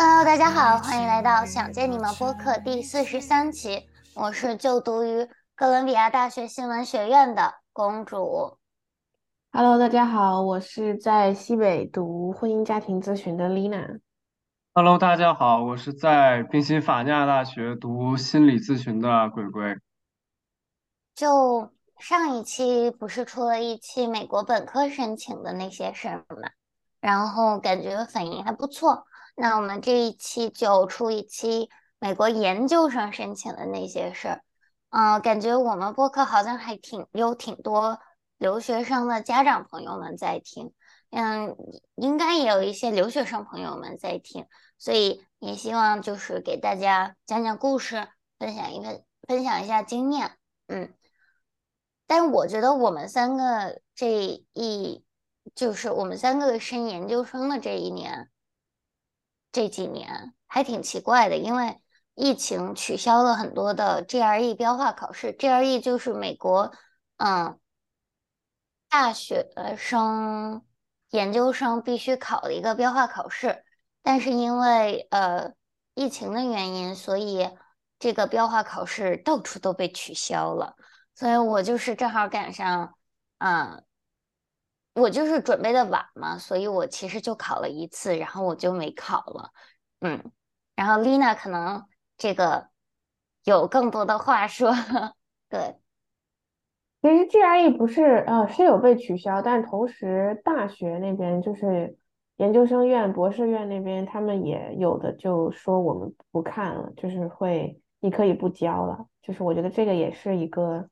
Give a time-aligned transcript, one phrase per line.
[0.00, 3.88] Hello，大家好，欢迎来到想见你们播客第四十三期。
[4.14, 8.58] 我是就读于哥伦比亚大学新闻学院的公主。
[9.50, 13.98] Hello，大家好，我是在西北读婚姻家庭咨询的 Lina。
[14.72, 19.80] Hello，大家好，我是在宾夕法尼亚大学读心理咨询的鬼鬼。
[21.16, 26.50] 就上一期不是出了一期美国本科申请的那些事儿吗？
[27.00, 29.07] 然后感觉反应还不错。
[29.40, 31.70] 那我们这一期就出一期
[32.00, 34.42] 美国研究生申请的那些事儿。
[34.90, 38.00] 嗯，感觉我们播客好像还挺有挺多
[38.36, 40.72] 留学生的家长朋友们在听，
[41.10, 41.56] 嗯，
[41.94, 44.44] 应该也有一些留学生朋友们在听，
[44.76, 48.08] 所以也希望就是给大家讲讲故事，
[48.40, 50.32] 分享一个分享一下经验，
[50.66, 50.92] 嗯。
[52.08, 55.04] 但我觉得我们三个这一
[55.54, 58.28] 就是我们三个升研究生的这一年。
[59.58, 61.82] 这几年还挺奇怪的，因为
[62.14, 65.32] 疫情取消了很多的 GRE 标化考试。
[65.32, 66.72] GRE 就是美国，
[67.16, 67.58] 嗯，
[68.88, 70.64] 大学生、
[71.10, 73.64] 研究生必须考的一个标化考试。
[74.00, 75.52] 但是因为呃
[75.94, 77.50] 疫情的原因，所以
[77.98, 80.76] 这个标化考试到处都被取消了。
[81.16, 82.94] 所以我就是正好赶上，
[83.38, 83.82] 嗯。
[84.98, 89.50] 我就是准备的晚嘛，所以我其实就考了一次，然后我就没考了，
[90.00, 90.32] 嗯，
[90.74, 91.84] 然后 Lina 可能
[92.16, 92.68] 这个
[93.44, 94.72] 有更多的话说，
[95.48, 95.76] 对，
[97.00, 101.96] 其实 GRE 不是呃是有被取消，但同时大学那边就是
[102.36, 110.88] 研究生院、博士院那边他们也有的就说我们不看了，就是会你可以不交了，就是我觉得这个也是一个。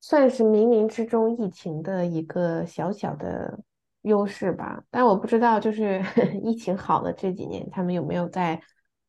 [0.00, 3.58] 算是冥冥之中疫情的一个小小的
[4.02, 6.00] 优势吧，但我不知道就是
[6.44, 8.60] 疫情好了这几年他们有没有再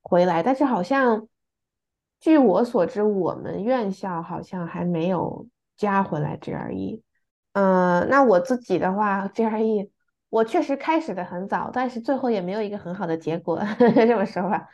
[0.02, 1.28] 回来，但是好像
[2.20, 7.02] 据我所知，我们院校好像还没有加回来 GRE。
[7.54, 9.90] 嗯，那我自己的话，GRE
[10.30, 13.58] 我确实开始的很早，但是最后也没有一个很好的结果。
[13.58, 14.68] 呵 呵这么说吧，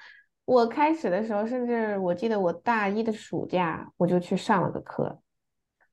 [0.45, 5.19] 我开始的时候，甚至我记得我大一的暑假我就去上了个课。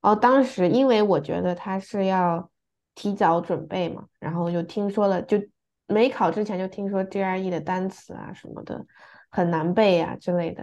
[0.01, 2.51] 哦，当时因为我觉得他是要
[2.95, 5.37] 提早准备嘛，然后就听说了，就
[5.87, 8.85] 没考之前就听说 GRE 的单词啊什么的
[9.31, 10.63] 很难背呀之类的，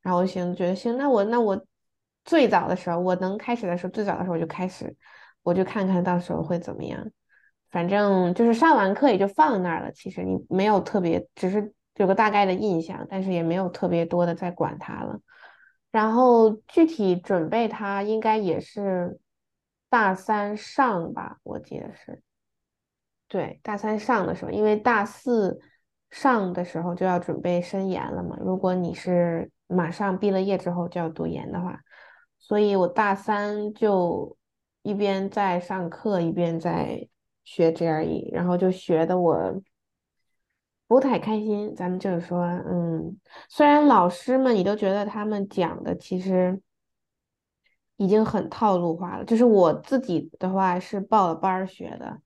[0.00, 1.62] 然后我行觉得行，那我那我
[2.24, 4.96] 最早的时候我能开始的时候，最早的时候我就开始，
[5.42, 7.10] 我就看看到时候会怎么样，
[7.70, 15.20] 反正就是上完课也就放那儿了，其实你没有特别，只是有个大概的印象，但是也没有特别多的在管它了。
[15.90, 19.18] 然后具体准备它应该也是
[19.88, 22.22] 大三上吧，我记得是，
[23.26, 25.58] 对，大三上的时候，因为大四
[26.10, 28.36] 上的时候就要准备升研了嘛。
[28.40, 31.80] 如果你是马上毕了业之后就要读研的话，
[32.38, 34.36] 所以我大三就
[34.82, 37.08] 一边在上课，一边在
[37.44, 39.60] 学 GRE，然后就学的我。
[40.88, 46.58] 不太开心，咱们就是说，嗯，虽然老师们你都觉得他们讲的其实
[47.98, 52.18] 已经很套路化了，就是我自己的话是报了班学的，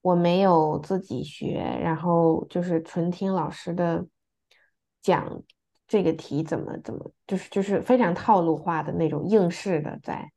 [0.00, 4.06] 我没有自己学，然后就是纯听老师的
[5.02, 5.42] 讲
[5.86, 10.32] 这个题怎么怎么，就是就是非常套路化的那种应试的在，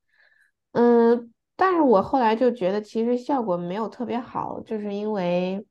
[0.73, 5.66] 嗯，但是我后来就觉得其实效果没有特别好，就是因为，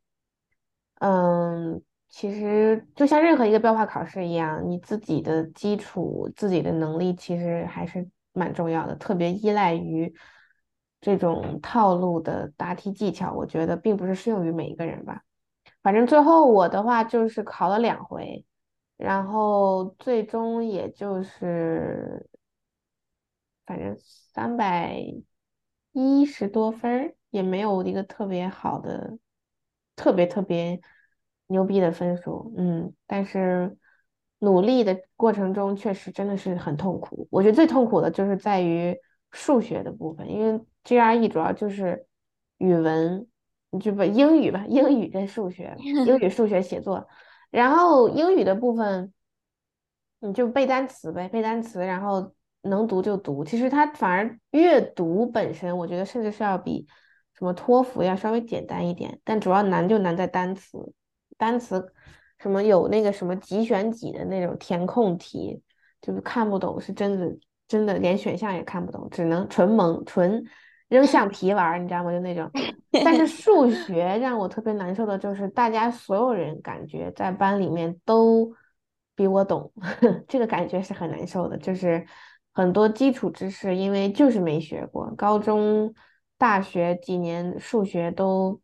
[1.01, 1.83] 嗯。
[2.11, 10.13] 其实就像任何一个标化考试一样，你自己的基础、自己的能力其实还是蛮重要的，特别依赖于
[11.01, 13.33] 这种套路的答题技巧。
[13.35, 15.23] 我觉得并不是适用于每一个人吧。
[15.83, 18.45] 反正最后我的话就是考了两回，
[18.97, 22.27] 然后最终也就是
[23.67, 24.99] 反正三百
[25.93, 29.19] 一十多分，也没有一个特别好的、
[29.95, 30.81] 特别特别。
[31.49, 33.77] 牛逼的分数，嗯，但是
[34.39, 37.27] 努力的过程中确实真的是很痛苦。
[37.31, 38.97] 我觉得最痛苦的就是在于
[39.33, 42.07] 数学的部分，因为 GRE 主要就是
[42.59, 43.27] 语文，
[43.71, 45.75] 你就把英语吧，英语跟数学，
[46.07, 47.09] 英语、数学、写作，
[47.51, 49.13] 然后英语的部分
[50.21, 53.45] 你就背单词呗，背单词，然后能读就读。
[53.45, 56.87] 其实它反而阅读本身，我觉得甚至是要比
[57.35, 60.93] 什么托福要稍微简单一点，但主要难就难在单词。
[61.39, 61.91] 单词
[62.39, 65.63] 什么有那个什么几选几的那种填空题，
[66.03, 70.45] 就是看不懂，是真的真的连选项也看不懂，只能纯蒙纯
[70.89, 72.13] 扔橡皮玩儿，你知道吗？
[72.13, 72.51] 就那种。
[72.91, 78.53] 但是数学让我特别难受的就是，大家所有人感觉在班里面都
[79.15, 79.71] 比我懂，
[80.27, 81.59] 这个感觉是很难受的。
[81.59, 82.07] 就是
[82.53, 85.95] 很多基础知识，因为就是没学过，高中、
[86.39, 88.59] 大学几年数学都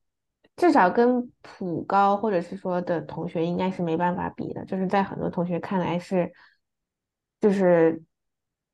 [0.57, 4.65] 至少跟普高或者是说的同学应该是没办法比的。
[4.65, 6.33] 就是在很多同学看来是，
[7.41, 8.03] 就是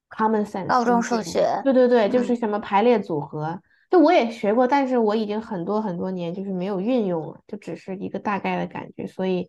[0.09, 0.67] common sense。
[0.67, 1.61] 高中数学。
[1.65, 3.61] 对对对，就是什么排列组合。
[3.91, 9.49] 就我也学过，但是我已经很多很多年就是没有运用了，就只是一个大概的感觉，所以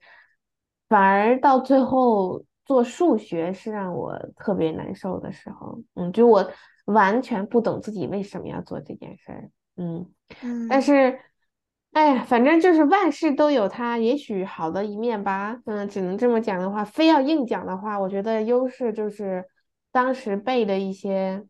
[0.90, 6.52] 反而到最后做数学是让我特别难受的时候，嗯，就我
[6.86, 10.12] 完全不懂自己为什么要做这件事儿，嗯，
[10.68, 11.20] 但是，
[11.92, 19.46] 哎呀，反正就是万事都有它也许好的一面吧，嗯，只能这么讲的话，非要硬讲的话，我觉得优势就是
[19.92, 21.46] 当时背的一些，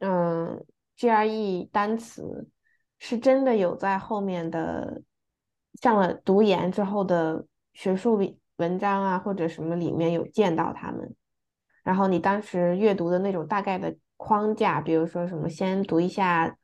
[0.00, 0.64] 嗯。
[0.96, 2.46] GRE 单词
[3.00, 5.02] 是真的有在后面的
[5.82, 8.16] 上了读研之后的学术
[8.58, 11.12] 文章啊，或者什么里面有见到他们。
[11.82, 16.56] 然后你当时阅读的那种大概的框架，比如说什么先读一下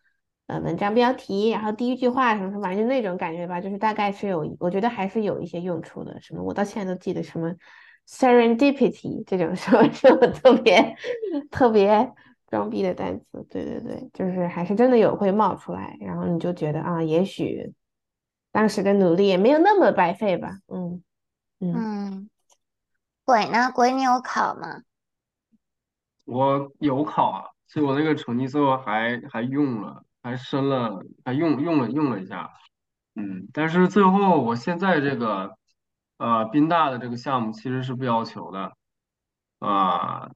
[0.50, 6.20] 呃文章标题，然后第一句话什么什么，反正就那种感觉吧，就是大概是有，我觉得还是有一些用处的。
[6.20, 7.54] 什么我到现在都记得什么
[8.08, 10.96] serendipity 这种什么什么特别
[11.50, 12.12] 特别。
[12.50, 17.72] 装逼的单词，对对对，就是还是真的有会冒出来，然后你就觉得啊，也许
[18.50, 21.00] 当时的努力也没有那么白费吧，嗯
[21.60, 22.28] 嗯。
[23.24, 23.70] 鬼呢？
[23.72, 24.82] 鬼你有考吗？
[26.24, 32.50] 我有考啊，所以我那个成绩最后还还用了，还申了，还用用了用了一下，
[33.14, 35.56] 嗯，但是最后我现在这个
[36.18, 38.72] 呃宾大的这个项目其实是不要求的，
[39.58, 40.30] 啊。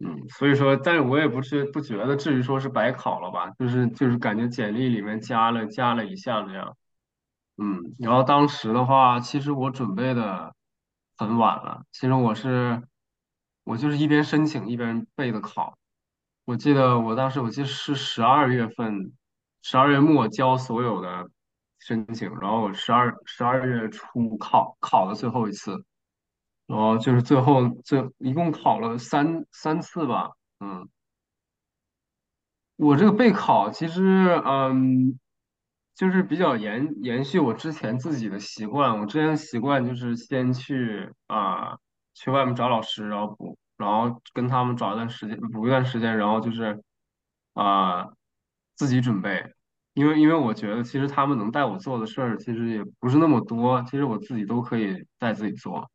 [0.00, 6.76] 嗯，所以说，但是我也不是不觉得至于说是白考了吧，就是就是感觉简历里面加了加了一项这样，
[7.56, 10.52] 嗯，然后当时的话，其实我准备的
[11.16, 12.82] 很晚了，其实我是
[13.62, 15.78] 我就是一边申请一边备的考，
[16.44, 19.12] 我记得我当时我记得是十二月份，
[19.62, 21.30] 十二月末交所有的
[21.78, 25.84] 申请，然后我十二十二月初考考的最后一次。
[26.66, 30.30] 然后就是最后最一共考了三三次吧，
[30.60, 30.88] 嗯，
[32.76, 35.20] 我这个备考其实嗯，
[35.94, 41.76] 就是比较延延续我之前自己的习惯，我之前习惯就是先去啊
[42.14, 46.82] 去外面找老师，然后补，然后跟他们找一段时间补一段时间，然后就是
[47.54, 48.10] 啊
[48.74, 49.52] 自己准备，
[49.94, 55.90] 因为因为我觉得其实他们能带我做的事儿其实也不是那么多，其实我自己都可以带自己做。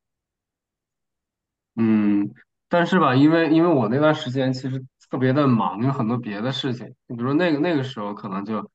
[1.75, 2.29] 嗯，
[2.67, 6.93] 但是吧，因为因为我那段时间其实特别的忙，有很多别的事情。
[7.07, 8.69] 你比如说那个那个时候可能就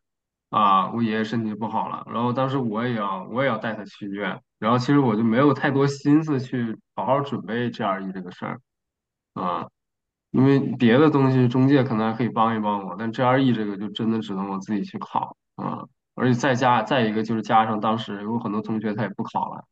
[0.51, 8.61] 啊，我爷爷身体不好了，然后当时我也要我也要带他去医院，然后其实我就没有太多心思去好好准备 GRE 这个事儿
[9.35, 9.67] 啊，
[10.31, 15.85] 因为别的东西中介可能还可以帮一帮我，但 GRE 这个就真的只能我自己去考啊，
[16.15, 19.65] 而且再加再一个就是加上当时有很多同学他也不考了。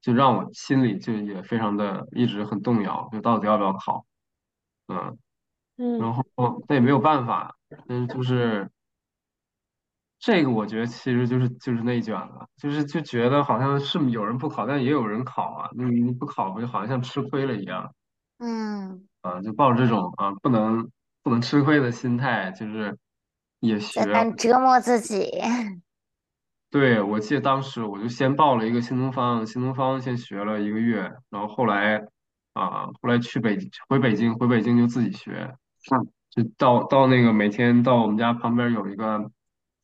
[0.00, 4.04] 就让我心里就也非常的一直很动摇，就到底要不要考，
[4.86, 5.16] 嗯，
[5.98, 7.56] 然后但也没有办法，
[7.88, 8.70] 嗯，就是
[10.18, 17.90] 这个我觉得其实就是就是内卷了，就是就觉得好像是有人不考，但也有人考啊，你你不考不就好像像吃亏了一样，
[18.46, 20.90] 嗯，啊，就抱着这种啊不能
[21.22, 22.94] 不能吃亏的心态，就是
[23.60, 24.04] 也学
[24.36, 25.30] 折磨自己。
[26.70, 32.06] 对，我记得当时我就先报了一个新东方，新东方先学了一个月，然后后来
[32.52, 33.56] 啊，后来去北
[33.88, 35.54] 回北京，回北京就自己学，
[36.28, 39.30] 就到到那个每天到我们家旁边有一个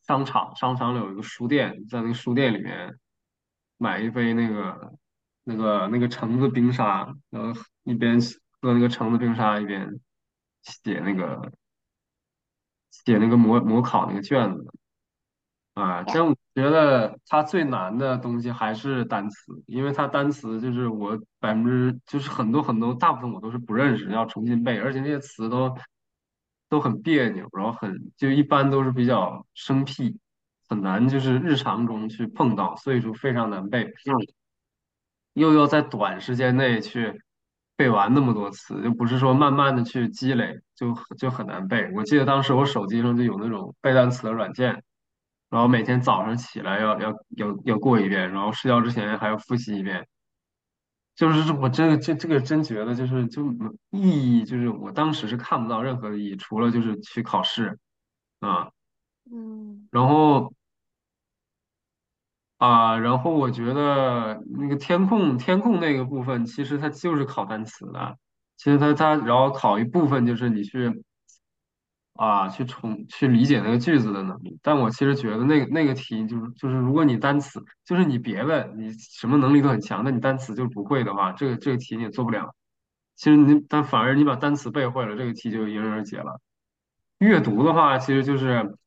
[0.05, 2.99] 商场，商场里有一个书店，在那个书店里面
[3.77, 4.93] 买一杯那个
[5.45, 8.19] 那个那个橙子冰沙，然后一边
[8.61, 9.99] 喝那个橙子冰沙，一边
[10.61, 11.51] 写那个
[12.91, 14.65] 写那个模模考那个卷子。
[15.73, 25.73] 啊，但我觉得它最难的东西还是单词，因为它单词就是我百分之就是很多很多大部分我都是不认识，要重新背，而且那些词都
[26.67, 30.19] 都很别扭，然后很就一般都是比较生僻，
[30.67, 33.93] 很难就是日常中去碰到，所以说非常难背，
[35.33, 37.21] 又要在短时间内去
[37.81, 41.91] 背完那么多词，就不是说慢慢的去积累，就就很难背。
[41.95, 44.83] 我记得当时我手机上就有那种背单词的软件。
[45.49, 50.07] 然后每天早上起来要要要要过一遍，然后睡觉之前还要复习一遍。
[51.15, 53.43] 就是我真的这这个真觉得就是就
[53.89, 57.79] 意义，就是我当时是看不到任何的意义，除了就是去考试
[58.41, 58.69] 啊。
[59.31, 60.53] 嗯然后
[62.61, 68.15] 啊，然后我觉得那个填空填空那个部分，其实它就是考单词的。
[68.55, 71.03] 其实它它然后考一部分就是你去
[72.13, 74.59] 啊去重去理解那个句子的能力。
[74.61, 82.53] 但我其实觉得那个那个题就是就是如果你单词就是你别的你什么能力都很强，但你单词就不会的话，这个这个题你也做不了。
[83.15, 86.39] 其实你但反而你把单词背会了，这个题就迎刃而解了。
[87.17, 88.77] 阅读的话，其实就是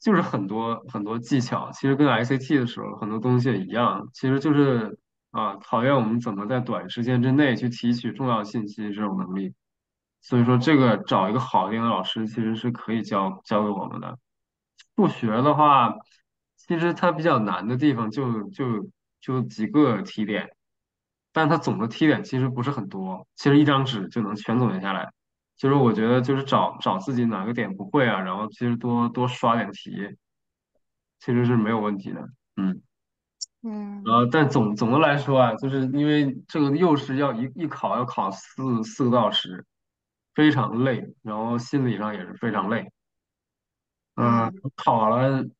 [0.00, 4.98] 就是很多很多技巧，其实跟 ICT 的时候很多东西也一样，其实就是
[5.30, 9.54] 啊，考验我们怎么在短时间之内去提取重要信息这种能力。
[10.22, 14.18] 所以说，这个找一个好一点的老师，其实是可以教教给我们的。
[14.96, 15.94] 数学的话，
[16.56, 18.90] 其实它比较难的地方就就
[19.20, 20.50] 就几个题点，
[21.32, 25.10] 但它总的题点其实不是很多，其实一张纸就能全总结下来。
[25.60, 30.16] 就是我觉得就是找找自己哪个点不会啊，然后其实多多刷点题，
[31.18, 32.30] 其实是没有问题的。
[32.56, 32.80] 嗯，
[33.62, 39.66] 嗯呃，但总总的来说啊，就是因为这个又是要一一考要考四四个多小时，
[40.34, 42.90] 非常累，然后心理上也是非常累。
[44.14, 45.50] 嗯，嗯，考完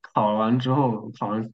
[0.00, 1.52] 考完之后，考完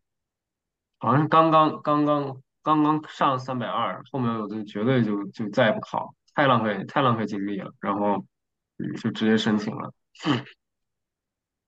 [0.99, 8.25] 好像是刚刚刚刚刚刚上三百二，后面我就绝对就就再也不考，太浪费太浪费精力了，然后
[8.76, 9.93] 嗯就直接申请了。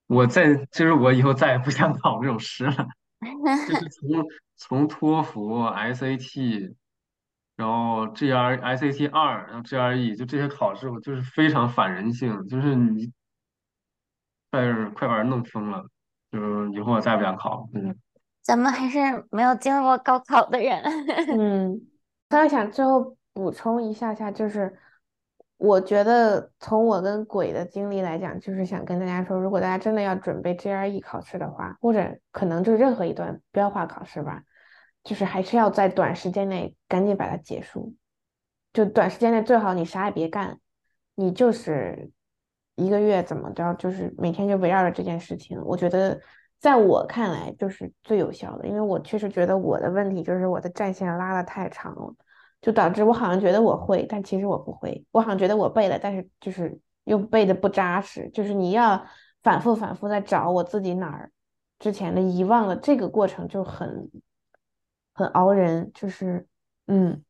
[0.07, 2.87] 我再就是我以后再也不想考这种试了，
[3.67, 6.73] 就是从从托福、SAT，
[7.55, 13.11] 然后 GR、SAT 二，然后 GRE，就这些考试，我就是非常反人性，就是你
[14.51, 15.85] 快点快把人弄疯了，
[16.31, 17.67] 就是以后我再也不想考。
[17.73, 17.95] 嗯
[18.41, 18.99] 咱们还是
[19.29, 20.81] 没有经历过高考的人。
[21.37, 21.87] 嗯，
[22.27, 24.77] 刚刚想最后补充一下下，就是
[25.55, 34.43] 我觉得从我跟鬼的经历来讲，就是想跟大家说，如果大家真的要准备 GRE 考试的话，或者可能就任何一段标化考试吧，
[35.05, 37.95] 就是还是要在短时间内赶紧把它结束。
[38.73, 40.59] 就短时间内最好你啥也别干，
[41.15, 42.11] 你就是
[42.75, 45.57] 一个月怎么着，就是每天就围绕着这件事情。
[45.63, 46.19] 我觉得
[46.59, 52.13] 在我看来就是最有效的，因为我确实觉得我的问题就是我的战线拉的太长了，
[52.61, 55.05] 就导致我好像觉得我会，但其实我不会。
[55.11, 59.05] 我好像觉得我背了，但是就是又背的不扎实，就是你要
[59.41, 61.31] 反复反复在找我自己哪儿
[61.79, 64.11] 之前的遗忘了，这个过程就很
[65.13, 66.47] 很熬人，就是
[66.87, 67.23] 嗯。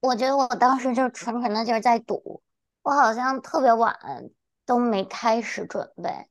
[0.00, 2.40] 我觉得我当时就纯纯的就是在赌，
[2.82, 3.98] 我好像特别晚
[4.64, 6.28] 都没开始准备，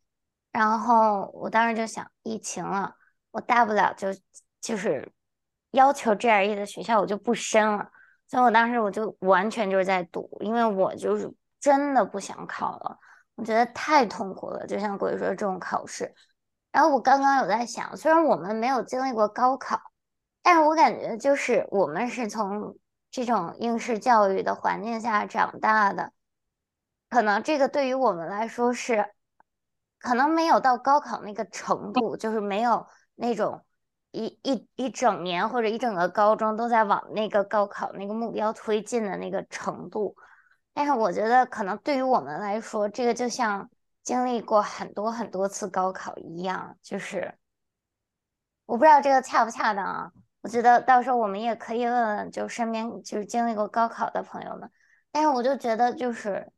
[0.53, 2.95] 然后我当时就想，疫情了，
[3.31, 4.07] 我大不了就
[4.61, 5.11] 就是
[5.77, 7.87] 要求 GRE 的学校我就不申了，
[8.27, 12.97] 所以我当时我就完全就是在赌，因为我就是真的不想考了，
[13.35, 16.13] 我觉得太痛苦了，就像鬼说这种考试。
[16.71, 19.79] 然后我刚刚有在想，虽然我们没有经历过高考，
[20.41, 22.75] 但是我感觉就是我们是从
[23.11, 26.11] 这种应试教育的环境下长大的，
[27.09, 29.13] 可能这个对于我们来说是，
[29.99, 33.63] 可能没有到高考那个程度，就是没有那种
[34.11, 40.15] 一一一整年或者一整个高中都在往那个高考那个目标推进的那个程度。
[40.73, 43.69] 但是我觉得可能对于我们来说，这个就像
[44.03, 47.33] 经历过很多很多次高考一样，就是
[48.65, 50.11] 我不知道这个恰不恰当啊。
[50.41, 54.69] 我觉得到时候我们也可以问问，就身边就是经历过高考的朋友们。
[55.11, 56.51] 但是我就觉得，就是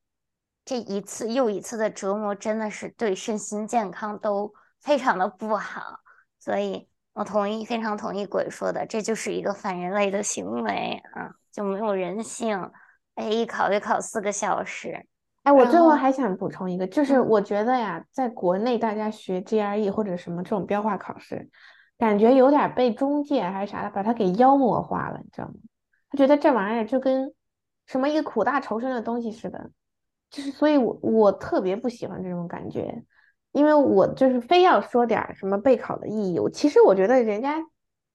[0.65, 6.01] 这一次又一次的折磨，真的是对身心健康都非常的不好。
[6.39, 12.71] 所以我同意，非常同意鬼说的，这就是一个反人类的行为啊，就没有人性。
[13.15, 15.05] 哎，一考就考四个小时，
[15.43, 21.49] 哎，我最后还想补充一个，就是嗯我觉得呀，在国内大家学 GRE 或者什么这种标化考试，
[21.97, 25.55] 感觉有点儿被中介还是啥的把它给妖魔化了，你知道吗？
[26.09, 27.33] 他觉得这玩意儿就跟
[27.87, 29.69] 什么一个苦大仇深的东西似的，
[30.29, 33.03] 就是所以我，我特别不喜欢这种感觉，
[33.51, 36.39] 因为我就是非要说点儿什么备考的意义。
[36.39, 37.57] 我其实我觉得人家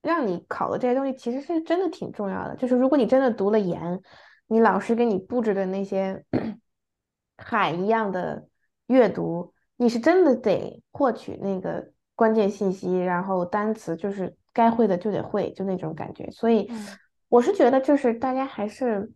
[0.03, 4.00] 让你考的这些东西其实是真的挺重要的，就是如果你真的读了研，
[4.47, 6.25] 你老师给你布置的那些
[7.37, 8.47] 海一样的
[8.87, 16.31] 阅读，你是真的得获取那个关键信息，然后单词就是该会的就得会，就那种感觉。
[16.31, 16.87] 所以嗯
[17.29, 19.11] 我是觉得，就是大家还是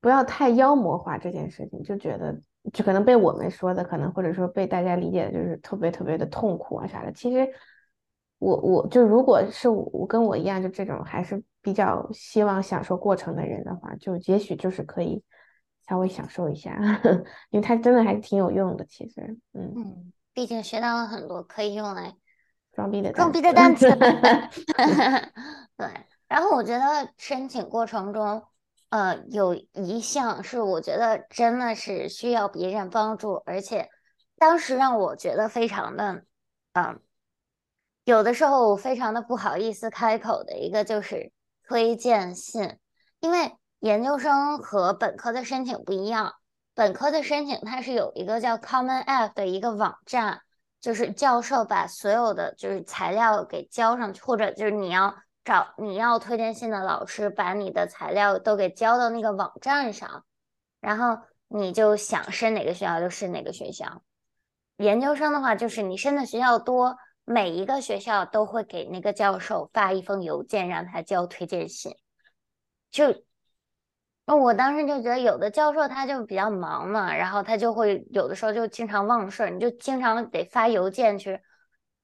[0.00, 2.38] 不要太妖魔化这件事情，就觉得
[2.72, 7.10] 就可能被我们说的，可能或者说被大家理解的就是特别特别的痛苦啊啥的。
[7.12, 7.48] 其实
[8.38, 15.22] 我我就如果是我我跟我一样，就这种还是比较希望享受过程的人的话，就也许就是可以
[15.88, 16.76] 稍微享受一下，
[17.50, 18.84] 因为它真的还挺有用的。
[18.84, 22.14] 其实，嗯，嗯，毕竟学到了很多可以用来
[22.72, 23.88] 装逼的装逼，的单词。
[25.76, 25.88] 对，
[26.28, 28.42] 然后我觉得申请过程中，
[28.92, 33.88] 呃，有一项是我觉得真的是需要别人帮助，而且
[34.36, 36.24] 当时让我觉得非常的，
[36.74, 37.00] 嗯、
[38.04, 41.32] 有的时候我非常的不好意思开口的一个就是
[41.66, 42.76] 推荐信，
[43.20, 46.34] 因为研究生和本科的申请不一样，
[46.74, 50.42] 本科的申请它是有一个叫 Common App 的一个网站，
[50.82, 60.24] 就是教授把所有的就是材料给交上去，或者就是你要找你要推荐信的老师把你的材料都给交到那个网站上，
[60.80, 64.02] 然后你就想申哪个学校就申哪个学校。
[64.76, 71.94] 研究生的话，就是你申的学校多，每一个学校都会给那个教授发一封邮件，让他交推荐信。
[72.90, 73.14] 就，
[74.24, 81.40] 那我当时就觉得有的教授他就比较忙嘛，然后他就会有的时候就经常忘事儿，你就经常得发邮件去，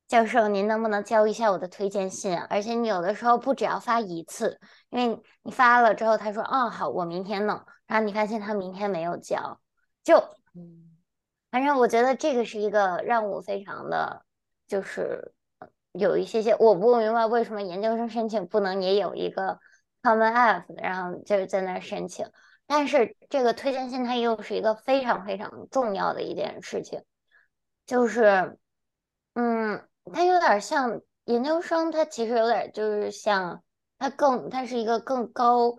[0.09, 2.47] 教授您能不能教一下我的推荐信啊？
[2.51, 4.59] 而且你有的时候不只要发一次，
[4.91, 9.61] 因为你发了之后，他说哦好，我明天弄，然后你发现他明天没有交，
[10.03, 10.25] 就。
[11.51, 14.23] 反正我觉得这个是一个让我非常的，
[14.67, 19.59] 就是呃有一些些我不明白为什么研究生申请不能也有一个
[20.03, 22.27] Common App，然后就是在那申请。
[22.67, 27.03] 但是这个推荐信它又是一个非常非常重要的一件事情，
[27.87, 28.59] 就是
[29.33, 33.63] 嗯，它有点像研究生，它其实有点就是像
[33.99, 35.79] 它更它是一个更高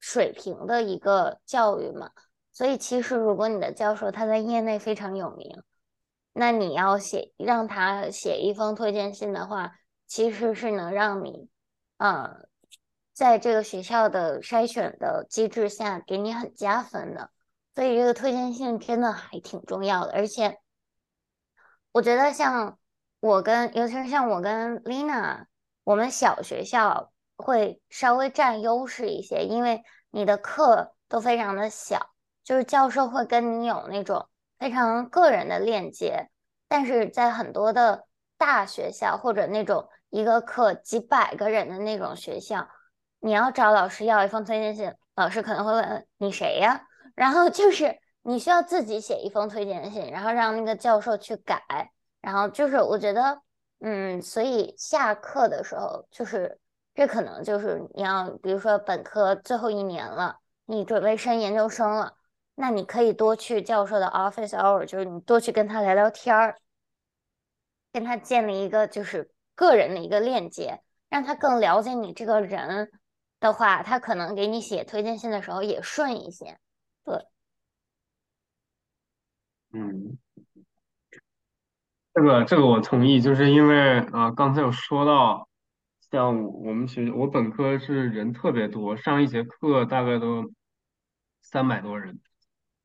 [0.00, 2.10] 水平的一个教育嘛。
[2.52, 5.62] 所以其实如果你的教授他在业内非常有名，
[6.32, 9.72] 那你要写让他写一封推荐信的话，
[10.06, 11.48] 其实是能让你，
[11.96, 12.46] 呃，
[13.12, 17.30] 在这个学校的筛选的机制下给你很加分的。
[17.74, 20.60] 所以这个推荐信真的还挺重要的，而且
[21.94, 22.76] 我觉得像
[23.20, 25.44] 我跟，尤其是像我跟 Lina，
[25.84, 32.10] 我们小学校会稍微占优势一些，因为你的课都非常的小。
[32.42, 34.28] 就是教授会跟你有那种
[34.58, 36.30] 非常个人的链接，
[36.66, 42.68] 但是在很多的大学校或者那种一个课几百个人的那种学校，
[43.20, 46.88] 你要找老师要一封推荐信，老师可能会问你谁呀？
[47.14, 53.42] 然后就是你需要自己写一封推荐信，然后让那个教授去改，然后就是我觉得，
[53.80, 56.58] 嗯，所以下课的时候，就是
[56.94, 62.16] 这可能就是你要，比如说本科最后一年了，你准备升研究生了。
[62.54, 66.56] 那你可以多去教授的 office hour，就是你多去跟他聊聊天儿，
[67.92, 72.90] 跟他建立一个就是个人的一个链接，让他更了解你这个人
[73.40, 76.56] 的话，他可能给你写推荐信的时候也顺一些。
[77.04, 77.26] 对，
[79.76, 80.16] 嗯，
[82.14, 85.48] 这个这个我同意，就是因为啊、刚才有说到，
[86.12, 90.48] 像我们学我本科是人特别多，上一节课大概都
[91.42, 92.20] 三百多人，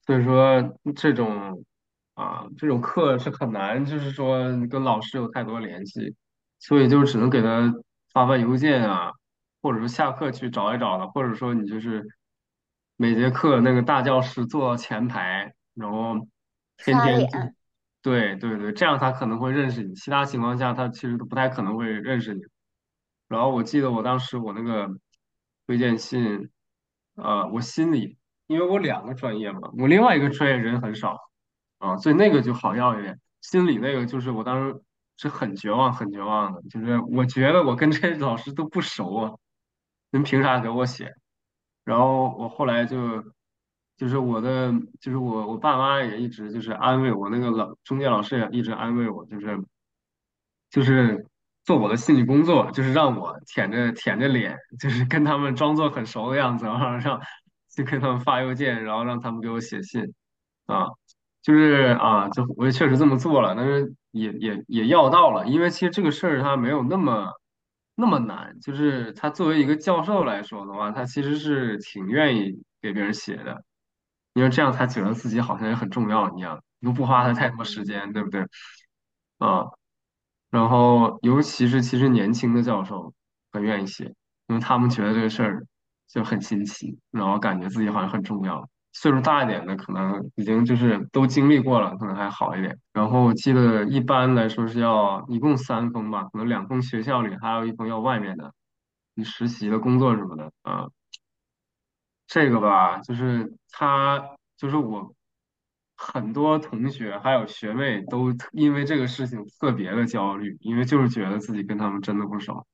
[0.08, 1.64] 所以说这种
[2.16, 6.16] 啊这种课是很难，就是说跟老师有太多联系，
[6.58, 7.72] 所以就只能给他
[8.12, 9.12] 发发邮件啊，
[9.62, 12.04] 或者说下课去找一找他，或者说你就是
[12.98, 16.16] 每节课那个大教室坐到前排，然后
[16.84, 17.56] 天天就脸，
[18.02, 22.42] 对对对，这样他可能会认识你，其他情况下他其实都不太可能会认识你。
[23.28, 24.90] 然后我记得我当时我那个
[25.68, 26.50] 推荐信，
[27.16, 31.18] 呃，我心里因为我两个专业嘛，我另外一个专业人很少
[31.78, 33.20] 啊，所以那个就好要一点。
[33.42, 34.82] 心里那个就是我当时
[35.16, 39.34] 是很绝望、很绝望的，就是我觉得我跟这些老师都不熟啊，
[40.12, 41.14] 你们凭啥给我写？
[41.86, 43.24] 然后我后来就
[44.00, 49.60] 就是我的就是我我爸妈也一直就是安慰我，那个老中介老师也一直安慰我，就是
[50.70, 51.28] 就是
[51.66, 57.20] 做我的心理工作，就是让我舔着舔着脸，就是跟他们装作很熟的样子，然后让
[57.76, 60.14] 就跟他们发邮件，然后让他们给我写信
[60.66, 60.86] 啊，
[61.42, 67.28] 就是啊，就我也确实这么做了，但是也也也要到了，因为其实这个事儿它没有那么
[67.96, 73.62] 那么难，就是他作为一个教授来说的话，他其实是挺愿意给别人写的，
[74.34, 78.42] 因为这样他觉得自己好像也很重要一样，又不花他太多时间，对不对？
[79.40, 79.66] 啊。
[80.52, 83.14] 然后尤其是其实年轻的教授
[83.52, 84.06] 很愿意写，
[84.48, 85.66] 因为他们觉得这个事儿
[86.08, 88.68] 就很新奇，然后感觉自己好像很重要。
[88.92, 92.76] 岁数大一点的可能已经就是都经历过了，可能还好一点。
[92.92, 98.52] 然后我记得一般来说是要一共三封吧，可能两封学校里，还有一封要外面的，
[99.14, 100.88] 你实习的工作什么的啊。
[102.32, 105.16] 这个吧，就是他，就是我
[105.98, 112.68] 很多同学还有学妹都特因为这个事情特别的焦虑，因为就是觉得自己跟他们真的不熟。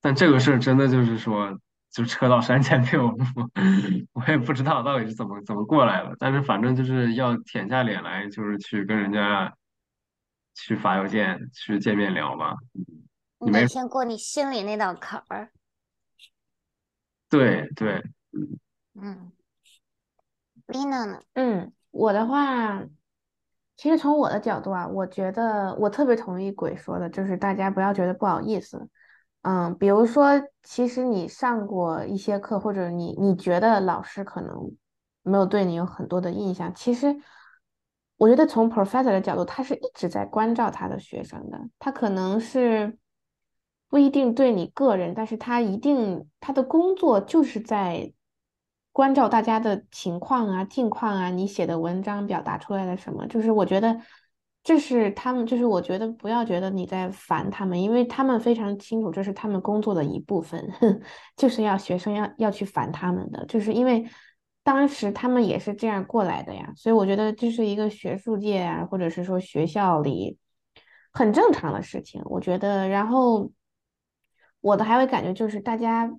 [0.00, 1.58] 但这个事儿真的就是说，
[1.90, 3.18] 就车到山前必有路，
[4.14, 6.16] 我也不知道到底是怎么怎么过来的。
[6.18, 9.54] 但是反正就是要舔下脸来，就是去跟人家
[10.54, 12.56] 去发邮件、去见面聊吧。
[13.40, 15.50] 你没你得先过你心里那道坎儿。
[17.28, 18.58] 对对，嗯
[19.00, 19.30] 嗯
[20.68, 21.20] ，Lina 呢？
[21.34, 22.82] 嗯，我的话，
[23.76, 28.88] 其实从我的角度啊，我觉得我特别同意鬼说的，就是大家不要觉得不好意思。
[29.42, 30.30] 嗯，比如说，
[30.62, 34.72] 其实你上过一些课，或者你你觉得老师可能
[35.22, 37.14] 没有对你有很多的印象，其实
[38.16, 42.98] 我觉得从 professor 的角度，他是一直在关照他的学生的，他可能是
[43.88, 48.12] 不一定对你个人，但是他一定他的工作就是在
[48.96, 54.00] 关照大家的情况啊、近况啊，你写的文章表达出来的什么，就是我觉得
[54.62, 60.66] 这是他们，就是我觉得不要觉得你在烦他们，因为他们非常清楚这是他们工作的一部分，
[61.36, 64.02] 就是要学生要要去烦他们的，就是因为
[64.64, 70.38] 当时他们也是这样过来的呀，所以我觉得这是一个学术界啊，或者是说学校里
[71.12, 73.50] 很正常的事情，我觉得，然后
[74.62, 76.10] 我的还会感觉就是大家。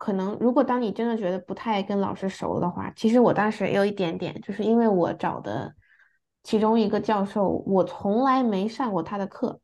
[0.00, 5.74] 可能如果当你真的觉得不太跟老师熟的话，其实我当时也有一点点，就是因为我找的
[6.42, 9.60] 其中一个教授，我从来没上过他的课，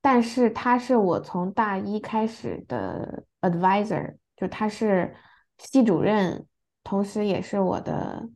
[0.00, 5.12] 但是他是我从大一开始的 advisor，就他是
[5.58, 6.46] 系主任，
[6.84, 8.28] 同时也是我的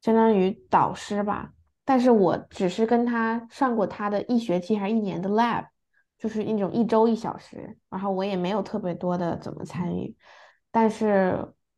[0.00, 1.52] 相当于导师吧。
[1.84, 5.66] 但是我只是跟他上过他的一学期还是一年的 lab。
[6.20, 10.14] 就是那种一周一小时，然后我也没有特别多的怎么参与，
[10.70, 11.34] 但是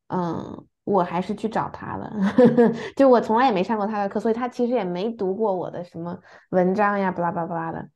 [0.09, 2.12] 嗯，我还是去找他了，
[2.96, 6.18] 就我从来也没上过他的课，所以他其实也没读过我的什么
[6.50, 7.88] 文章呀，巴拉巴拉巴拉的。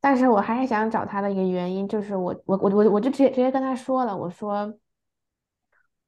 [0.00, 4.74] 但是我还是想找他的一个原因，就是我我我我我就直接直接跟他说了，我说，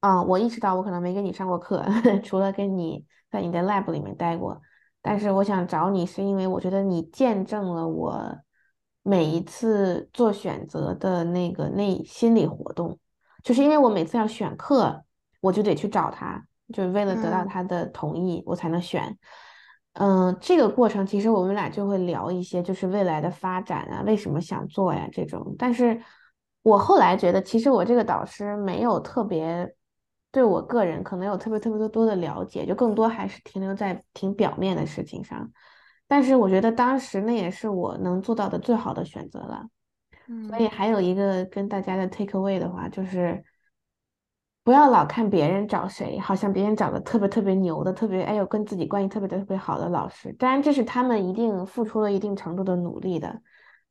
[0.01, 1.83] 啊，我意识到我可能没跟你上过课，
[2.21, 4.61] 除了跟你在你的 lab 里面待过，
[5.01, 8.37] 但是我想找你是因为我觉得你见证了我。
[9.09, 12.99] 每一次做选择的那个内心理活动，
[13.43, 15.03] 就是因为我每次要选课，
[15.41, 19.17] 我就得去找他，就是为了得到他的同意，我才能选。
[19.93, 25.55] 嗯，这个过程其实我们俩就会聊一些，就是未来的发展啊，为什么想做呀这种。
[25.57, 25.99] 但是
[26.61, 29.73] 我后来觉得，其实我这个导师没有特别
[30.31, 35.51] 对我个人可能有特别特别多多的了解，就更多还是停留在挺表面的事情上。
[36.11, 39.63] 但是我觉得当时那也是我能做到的最好的选择了，
[40.47, 43.43] 所以还有一个跟大家的 take away 的话，就是
[44.63, 53.39] 不要老看别人找谁，好像别人找的特别特别牛的，特别哎呦跟自己关系特别特别好的老师，当然这是他们一定付出了一定程度的努力的，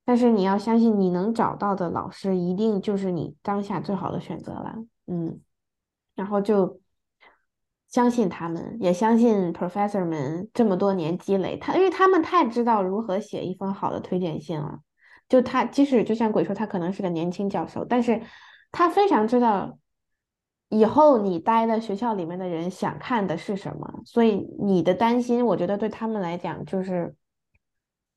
[0.05, 4.75] 但是你要相信你能找到的老师一定就是你当下最好的选择了，
[5.07, 5.41] 嗯，
[6.17, 6.81] 然后就。
[7.89, 14.81] 相信他们，也相信 professor 们这么多年积累，他因为他们太知道如何写一封好的推荐信了。
[15.27, 18.21] 就他，即使就像鬼说，他可能是个年轻教授，但是
[18.73, 19.79] 他非常知道
[20.69, 24.03] 以后你待的学校里面的人想看的是什么。
[24.05, 27.15] 所以你的担心，我觉得对他们来讲，就是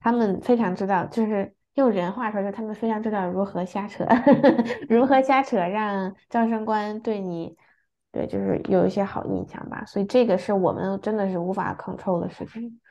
[0.02, 4.06] 他们非常知道，就是用人话说，就他们非常知道如何瞎扯，
[4.90, 7.56] 如何瞎扯，让招生官对你。
[8.12, 12.82] 对，就是有一些好印象吧，所以这个是我们真的是无法 control 的事情。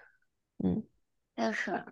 [0.64, 0.82] 嗯，
[1.36, 1.84] 就是，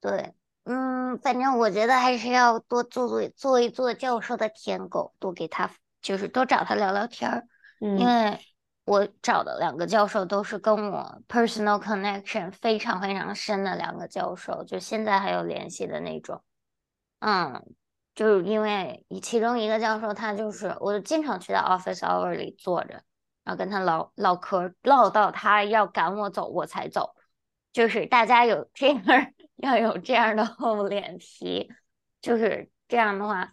[0.00, 0.32] 对，
[0.62, 5.68] 嗯，反正我觉得还是要多做做做一做教授的舔狗，多给他
[6.00, 7.48] 就是多找他聊聊天儿。
[7.80, 8.38] 嗯，因为
[8.84, 16.40] 我找的两个教授都是跟我 personal connection 非常非常深的两个教授，就现在还有联系的那种。
[17.18, 17.60] 嗯。
[18.16, 22.94] 就是因为其中一个教授，他就是我就经常去他 office hour 里坐着，
[23.44, 27.14] 然后跟他唠唠嗑，唠到他要赶我走我才走。
[27.74, 29.02] 就是大家有这样
[29.56, 31.68] 要有这样的厚脸皮，
[32.22, 33.52] 就是这样的话，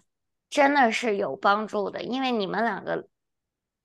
[0.50, 2.02] 真的是有帮助的。
[2.02, 3.10] 因为你们两个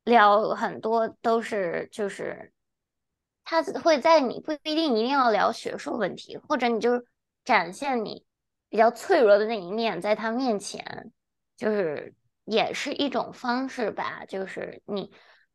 [0.04, 2.52] 聊很多都是就是
[3.42, 7.02] 他会在你不一定一定要聊学术问题，或者你就
[7.44, 8.27] 展现你。
[8.68, 11.12] 比较脆弱的那一面，在他面前，
[11.56, 14.24] 就是也是一种方式吧。
[14.28, 15.12] 就是你，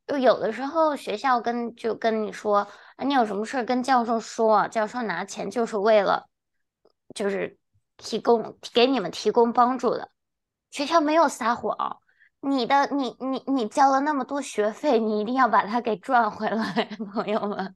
[0.07, 6.27] 就有的时候学校跟就跟你说，啊你有什么事跟教授说，教授拿钱就是为了，
[7.13, 7.57] 就是
[7.97, 10.11] 提供给你们提供帮助的。
[10.71, 11.99] 学校没有撒谎，
[12.41, 17.75] 你的你你你交了那么多学费，你一定要把它给赚回来， 朋友们。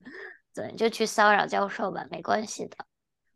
[0.56, 2.76] 对，就去骚扰教授吧，没关系的。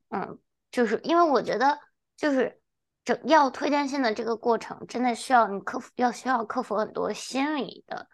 [0.10, 0.40] 嗯，
[0.72, 1.78] 就是因为我觉得，
[2.22, 2.60] 就是
[3.04, 8.08] 整要推荐信的这个过程，真的需要你克服，要需要克服很多心理的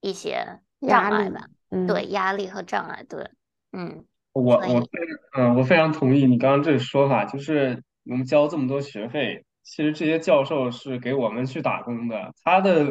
[0.00, 1.46] 一些障碍吧。
[1.70, 3.30] 嗯，对，压力和障碍，对，
[3.70, 4.04] 嗯。
[4.32, 4.88] 我我非
[5.36, 12.86] 嗯，我非常同意你刚刚这个说法，就是我们交这么多学费，其实这些教授是给我们去打工的，他的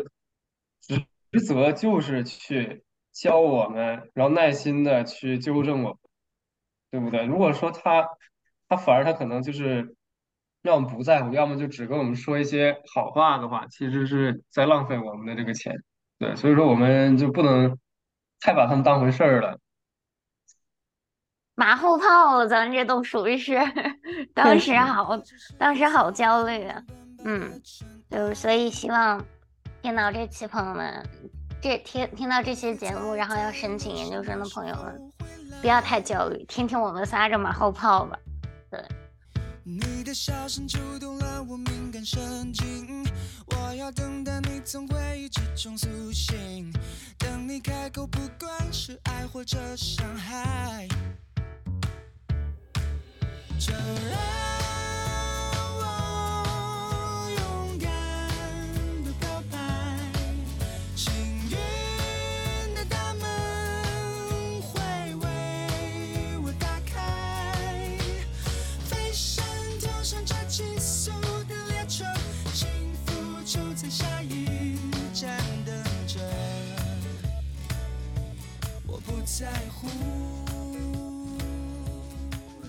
[0.80, 5.98] 职职责就是去教我们，然后耐心的去纠正我们，
[6.90, 7.26] 对不对？
[7.26, 8.08] 如果说他
[8.70, 9.94] 他反而他可能就是
[10.64, 15.76] 要么不在乎，要么就只跟我们说一些好话的话，其实是在浪费我们的这个钱，
[16.18, 17.78] 对，所以说我们就不能
[18.40, 19.60] 太把他们当回事儿了。
[21.56, 23.60] 马后炮，咱这都属于是
[24.34, 25.22] 当时好，
[25.60, 26.82] 当时好焦虑啊。
[27.26, 27.62] 嗯，
[28.10, 29.24] 就是所以希望
[29.82, 31.06] 听到这期朋友们，
[31.62, 35.12] 这听听到这期节目，然后要申请研究生的朋友们，
[35.62, 38.18] 不要太焦虑，听听我们仨这马后炮吧。
[38.72, 38.82] 对，
[39.66, 43.02] 你的笑声触动了我敏感神经，
[43.46, 46.70] 我要等待你从回忆之中苏醒，
[47.18, 50.86] 等你开口，不管是爱或者伤害，
[53.58, 54.73] 就让
[79.40, 79.88] 在乎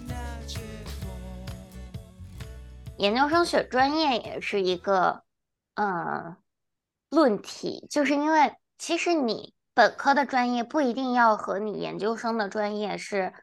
[0.09, 0.15] 那
[0.47, 0.61] 结
[1.03, 1.11] 果。
[2.97, 5.25] 研究生选专业也是一个，
[5.75, 6.35] 嗯，
[7.11, 13.35] 论题，就是因为其实你本科的专业不一定要和你研究生的专业是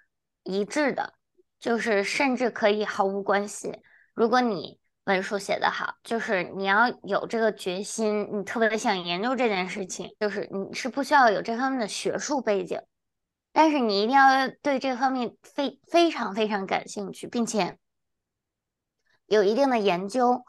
[0.42, 1.14] 一致的，
[1.60, 3.84] 就是甚至可以毫无关系。
[4.16, 12.82] 如果你文书写得好，就是你要有这个决心，你特别想研究这件事情，就是你是不需要有这方面的学术背景，
[13.54, 17.78] 但是你一定要对这方面非非常非常感兴趣，并且
[19.26, 20.44] 有一定的研究，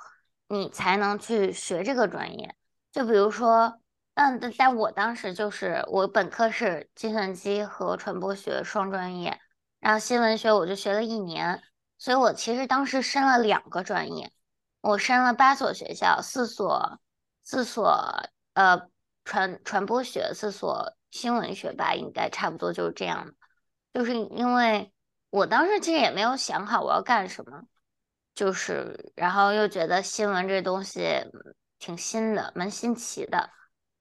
[0.48, 2.54] 你才能去学这个专业。
[2.92, 3.78] 就比如说，
[4.14, 9.40] 嗯，但但我当时就是我本科是计算机和传播学双专业，
[9.80, 11.62] 然后新闻学我就学了一年，
[11.98, 14.30] 所以我其实当时申了两个专业，
[14.80, 17.00] 我申了八所学校，四所
[17.42, 18.22] 四所
[18.54, 18.82] 呃
[19.24, 23.32] 传传播学，四所新闻学吧，应该差不多就是这样。
[23.92, 24.92] 就是因为
[25.30, 27.62] 我当时其实也没有想好我要干什么。
[28.34, 31.06] 就是然后又觉得新闻这东西
[31.78, 33.50] 挺新的，蛮新奇的，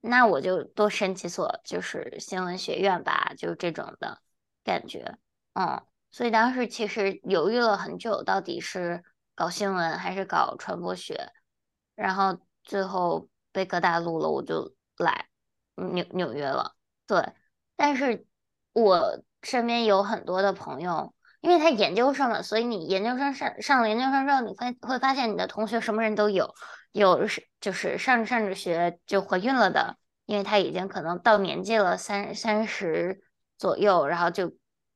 [0.00, 4.22] 那我就多申几所就是新闻学院吧，就是这种的
[4.64, 5.18] 感觉，
[5.52, 11.30] 嗯，所以当时其实犹豫了很久，到底是搞新闻还是搞传播学，
[11.94, 15.28] 然后最后被各大录了，我就来
[15.74, 16.74] 纽纽约了，
[17.12, 17.32] 对，
[17.76, 18.24] 但是
[18.72, 21.12] 我身边有很多的朋友。
[21.42, 26.54] 因为他研究生了，所以你研究生上上了研究生之后，你发会发现你的同学什么人都有，
[26.92, 33.24] 有是就是上着上着学就怀孕了的，因为他已经可能到年纪了三三十
[33.58, 34.52] 左右，然后就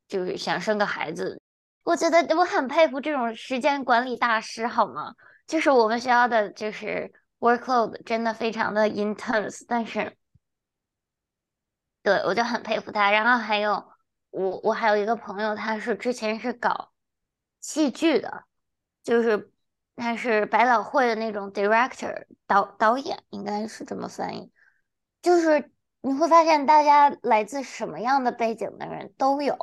[0.07, 1.43] 就是想生个孩子。
[1.83, 5.15] 我觉得我很佩服这种时间管理大师，好吗？
[5.49, 10.17] 就是我们学校的就是 workload 真的非常的 intense，但是
[12.07, 13.11] 对我就很佩服他。
[13.11, 13.85] 然后还有。
[14.31, 16.91] 我我还有一个朋友，他是之前是搞
[17.63, 18.45] 戏剧的，
[19.03, 19.51] 就是
[19.95, 24.53] 他是百老汇的那种 director 导导演，应该是这么翻译。
[25.23, 29.57] 就是你会发现，大家来自什么样的背景的人都有，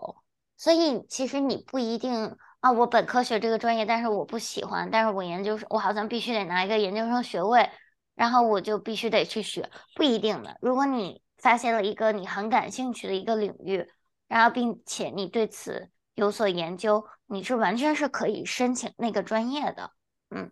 [0.58, 7.70] 所以其实你不一定啊，我本科学这个专业，但是我不喜欢，但是我研究生我好像必须得拿一个研究生学位，
[8.16, 10.58] 然后我就必须得去学，不一定的。
[10.62, 13.86] 如果你发现了一个你很感兴趣的一个领域，
[14.30, 19.92] 然后，并且你对此有所研究，你是完全是可以申请那个专业的。
[20.30, 20.52] 嗯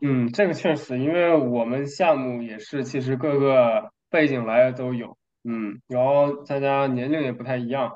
[0.00, 7.90] 嗯，这个确实，因为我们项目也是，其实各个背景来的都有，嗯，然后大家年龄也不太一样，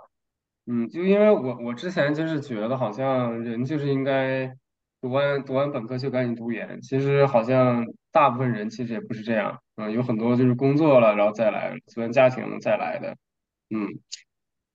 [0.66, 4.52] 嗯，就因为我我之前就是觉得好像人就是应该
[5.00, 13.16] 读完读完本科就赶紧读研，其实好像大部分人其实也不是这样，嗯，有很多就是工作了然后再来，组建家庭再来的，
[13.70, 13.88] 嗯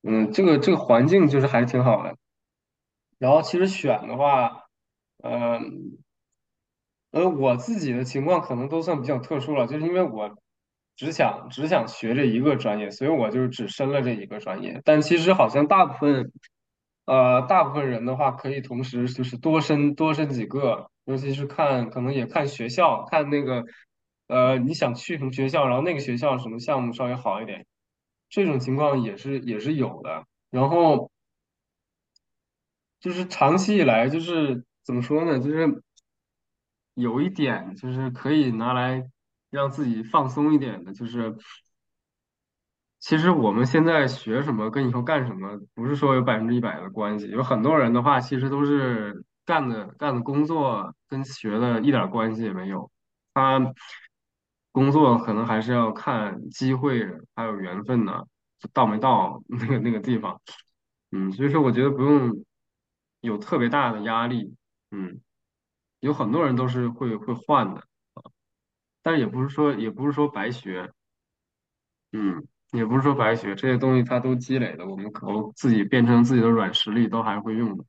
[0.02, 2.16] 嗯，这个这个环境就是还是挺好的。
[3.18, 4.64] 然后其实选的话，
[5.24, 5.98] 嗯、
[7.12, 10.36] 呃，我自己的情况可能都算比较特殊了，就是因为我
[10.96, 14.82] 只想只想学这一个专业，所以我就只申了这一个专业。
[14.84, 16.32] 但其实好像大部分，
[17.06, 23.64] 呃，大部分人的话可以同时就是多申多申几个，尤其是看可能也看学校，看那个，
[24.28, 27.66] 呃，你想去什么学校，然后那个学校什么项目稍微好一点，
[28.30, 30.26] 这种情况也是也是有的。
[30.50, 31.12] 然后
[33.00, 35.82] 就是长期以来就是怎么说呢，就是。
[36.98, 39.04] 有一点就是可以拿来
[39.50, 41.36] 让自己放松一点的，就是
[43.00, 47.28] 其实我们现在学什么跟以后干什么，不是说有百分之一百的关系。
[47.28, 52.90] 有很多人的话，其实都是干的干的工作跟学的一点关系也没有。
[53.34, 53.60] 他
[54.76, 58.26] 工作可能还是要看机会还有缘分呢，
[58.74, 60.42] 到没到那个那个地方。
[61.12, 62.44] 嗯，所以说我觉得不用
[63.22, 64.54] 有特别大的压力。
[64.92, 65.22] 嗯。
[66.02, 67.80] 有很多人都是会会换的
[68.14, 68.30] 啊，
[69.02, 70.92] 但也不是说也不是说白学，
[72.12, 77.86] 嗯，也不是说白学，这些东西它都积累的，我们可能自己变成自己的软实力，都还会用的。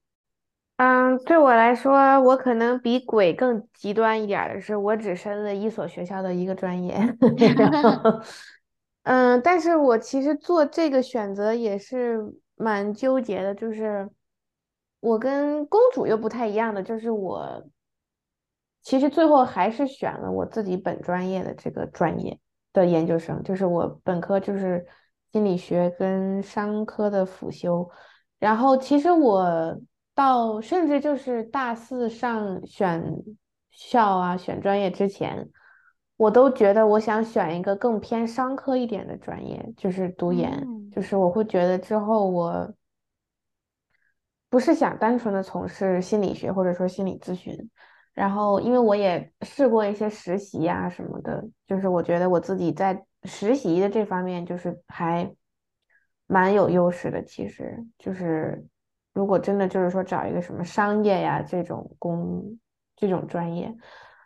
[0.76, 6.94] 嗯，对我来说，我可能比鬼更极端一点儿的是，我只申了一所学校的一个专业，
[7.56, 8.20] 然后，
[9.04, 12.20] 嗯，但是我其实做这个选择也是
[12.56, 14.10] 蛮纠结的，就是
[15.00, 17.64] 我跟公主又不太一样的，就是我。
[18.82, 22.38] 其实最后还是选了我自己本专业的这个专业
[22.72, 24.86] 的研究生，就是我本科就是
[25.32, 27.90] 心理学跟商科的辅修，
[28.38, 29.76] 然后其实我
[30.16, 33.04] 到甚至就是大四上选
[33.70, 35.48] 校啊选专业之前，
[36.16, 42.74] 我都觉得我想选一个更偏商科一点的专业，就是读研，就是我会觉得之后我
[44.48, 47.54] 不是想单纯的从事心理学或者说心理咨询。
[48.14, 55.30] 然后，因为我也试过一些实习呀什么的，就是我觉得我自己在实习的这方面就是还
[56.26, 57.22] 蛮有优势的。
[57.22, 58.64] 其实，就是
[59.16, 62.58] 如果真的就是说找一个什么商业呀这种工
[62.94, 63.74] 这种专业，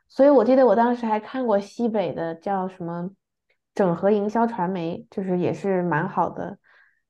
[0.09, 3.09] 所以我记得我当时还看过西北的叫什么
[3.75, 6.59] 整合营销传媒，就是也是蛮好的。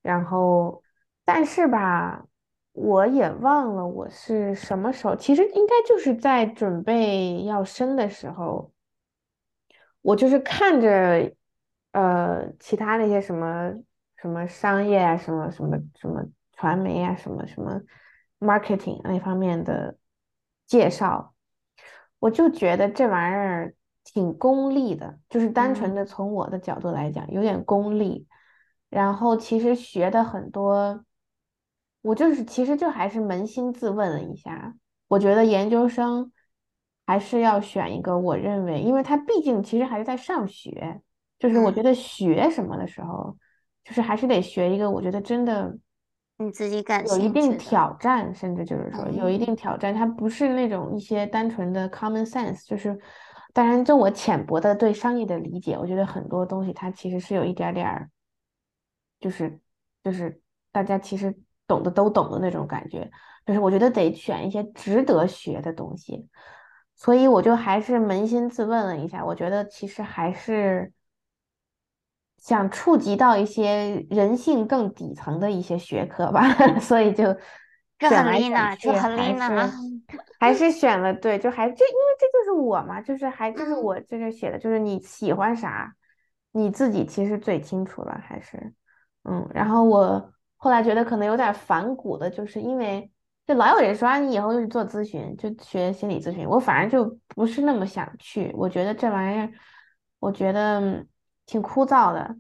[0.03, 0.83] 然后，
[1.25, 2.25] 但是吧。
[2.73, 8.73] 我也忘了我是什么时候，其实应该就是在准备要升的时候，
[10.01, 11.35] 我就是看着
[11.91, 13.75] 呃其他那些什么
[14.17, 16.25] 什么商业啊，什么什么什么
[16.61, 17.81] 传媒啊，什么什么
[18.39, 19.97] marketing 那方面的
[20.67, 21.33] 介绍，
[22.19, 28.27] 我就觉得这玩意儿挺功利的，就是单纯的从我的角度来讲，有点功利，
[28.91, 31.03] 然后其实学的很多。
[32.03, 34.75] 我就是，其实就还是扪心自问了一下，
[35.09, 36.31] 我觉得研究生
[37.07, 41.01] 还是要选一个我认为，因为他毕竟其实还是在上学，
[41.39, 43.35] 就是我觉得学什么的时候，
[43.83, 45.75] 就是还是得学一个我觉得真的
[46.41, 52.99] 你自己感有一定挑战，甚至就是说有一定挑战，它不是那种一些单纯的 common sense，就是
[53.53, 58.11] 当然就我浅薄的对商业的理解，我觉得很多东西它其实是有一点点儿，
[59.21, 59.61] 就是
[60.03, 60.41] 就是
[60.73, 61.35] 大家其实。
[61.71, 63.09] 懂的都懂的那种感觉，
[63.47, 66.29] 就是我觉得得选一些值得学的东西，
[66.97, 70.93] 所以我就还是扪心自问了一下，我觉得其实还是
[72.41, 76.43] 想触及到一些人性更底层的一些学科吧，
[76.81, 77.25] 所以就
[78.01, 79.73] 选来选去还是
[80.41, 85.95] 还是选了对，就还就因为这就是我嘛，就是还就是我这这写的就是你喜欢啥，
[86.51, 88.73] 你自己其实最清楚了，还是
[89.23, 90.33] 嗯，然后我。
[90.63, 93.11] 后来觉得可能有点反骨的，就是因为
[93.47, 96.47] 就老有人说啊，你以后就是做咨询，就学心理咨询。
[96.47, 99.51] 我反正就不是那么想去，我觉得这玩意儿，
[100.19, 101.03] 我觉得
[101.51, 102.37] 挺枯燥的。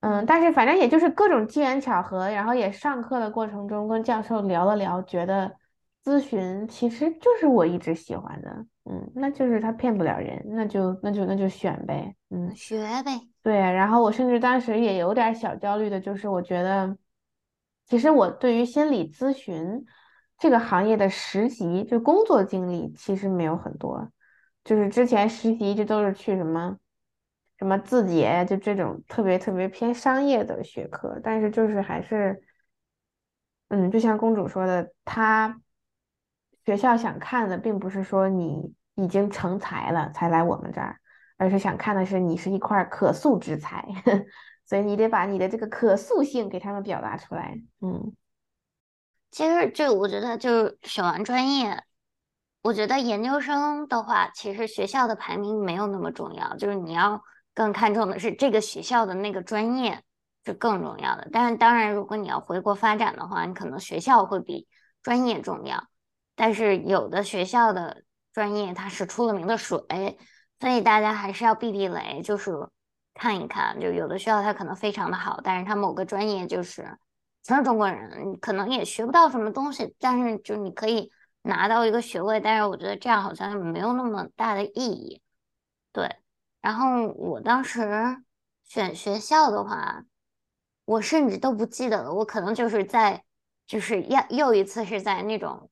[0.00, 5.54] 嗯，但是反正也就是各种机缘巧合，然后也上课的过程中跟教授聊了聊，觉得
[6.04, 8.66] 咨询其实就是我一直喜欢的。
[8.84, 12.16] 嗯，那就是他骗不了人，那就那就那就选呗。
[12.30, 13.20] 嗯，学呗。
[13.44, 16.96] 对，然后我甚至当时也有点小焦虑的，就是我觉得。
[17.84, 19.84] 其实我对于心理咨询
[20.38, 24.08] 这个行业的实习就工作经历其实没有很多，
[24.64, 26.78] 就是之前实习这都是去什么
[27.62, 31.20] 什么字节，就这种特别特别偏商业的学科。
[31.22, 32.42] 但是就是还是，
[33.68, 35.60] 嗯，就像公主说的，她
[36.64, 40.96] 学校想看的并不是说你已经成才了才来我们这儿，
[41.36, 43.86] 而是想看的是你是一块可塑之才。
[44.66, 48.12] 所以你得把你的这个可塑性给他们表达出来，嗯。
[49.30, 51.80] 其实这我觉得就是选完专业，
[52.60, 57.22] 我觉得研究生的话，其实学校的排名没有那么重要，就是你要
[57.54, 60.02] 更看重的是这个学校的那个专业
[60.44, 61.28] 是更重要的。
[61.32, 64.66] 但是当然，如果你要回国发展的话，你可能学校会比
[65.02, 65.88] 专业重要。
[66.34, 69.80] 但是有的学校的专业它是出了名的水，
[70.60, 72.52] 所以大家还是要避避雷，就是
[73.14, 73.80] 看一看。
[73.80, 76.98] 就有的学校它可能非常的好，但是它某个专业就是
[77.42, 81.10] 全是中国人，你可能也学不到什么东西，但是就你可以。
[81.44, 85.20] 拿到一个学位，但是我觉得这样好像没有那么大的意义。
[85.90, 86.08] 对，
[86.62, 88.22] 然后我当时
[88.64, 90.04] 选学校的话，
[90.86, 92.14] 我甚至都不记得了。
[92.14, 93.22] 我可能就是在，
[93.66, 95.68] 就是又又一次是在那种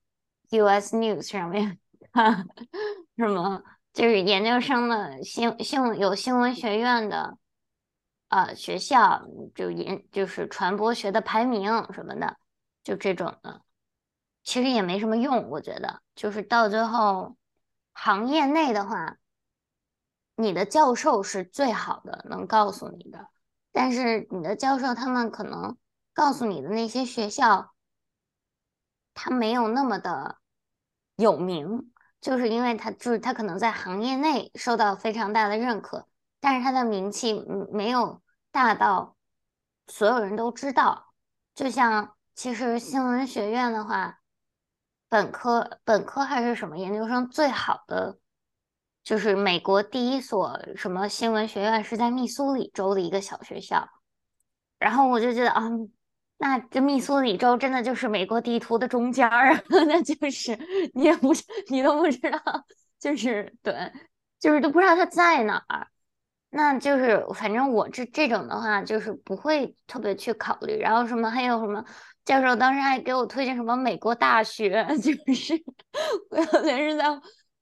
[0.49, 1.79] US News 上面
[2.11, 2.45] 看
[3.17, 3.63] 什么，
[3.93, 7.37] 就是研究生的新新有新闻学院的
[8.27, 9.25] 呃学校，
[9.55, 12.37] 就研就是传播学的排名什么的，
[12.83, 13.61] 就这种的。
[14.43, 17.37] 其实也没什么用，我觉得就是到最后，
[17.93, 19.17] 行业内的话，
[20.41, 23.27] 你的教授是最好的，能告诉你的。
[23.71, 25.77] 但是你的教授他们可能
[26.13, 27.73] 告诉你的那些学校，
[29.13, 30.37] 他没有那么的
[31.15, 36.07] 有名，就是因为他就是他可能在行业内受到非常大的认可，
[36.39, 37.33] 但是他的名气
[37.71, 38.21] 没有
[38.51, 39.15] 大到
[39.87, 41.13] 所有人都知道。
[41.53, 44.17] 就像其实新闻学院的话。
[45.11, 48.17] 本科、本科还是什么研究生最好的，
[49.03, 53.87] 就是美国第一所什么新闻学院是在密苏里州的一个小学校，
[54.79, 55.63] 然后我就觉得啊，
[56.37, 60.57] 那这密苏里州真的就是美国地图的中间儿啊， 那就是
[60.93, 61.31] 你也不
[61.69, 62.39] 你都不知道，
[62.99, 63.91] 就是对，
[64.39, 65.87] 就是都不知道它在哪儿，
[66.49, 71.83] 那就是反正我这这种的话就是不会特别去考虑，然后什么还有什么。
[72.23, 75.53] 教授当时还给我推荐什么美国大学， 就是
[76.29, 77.05] 我好像是在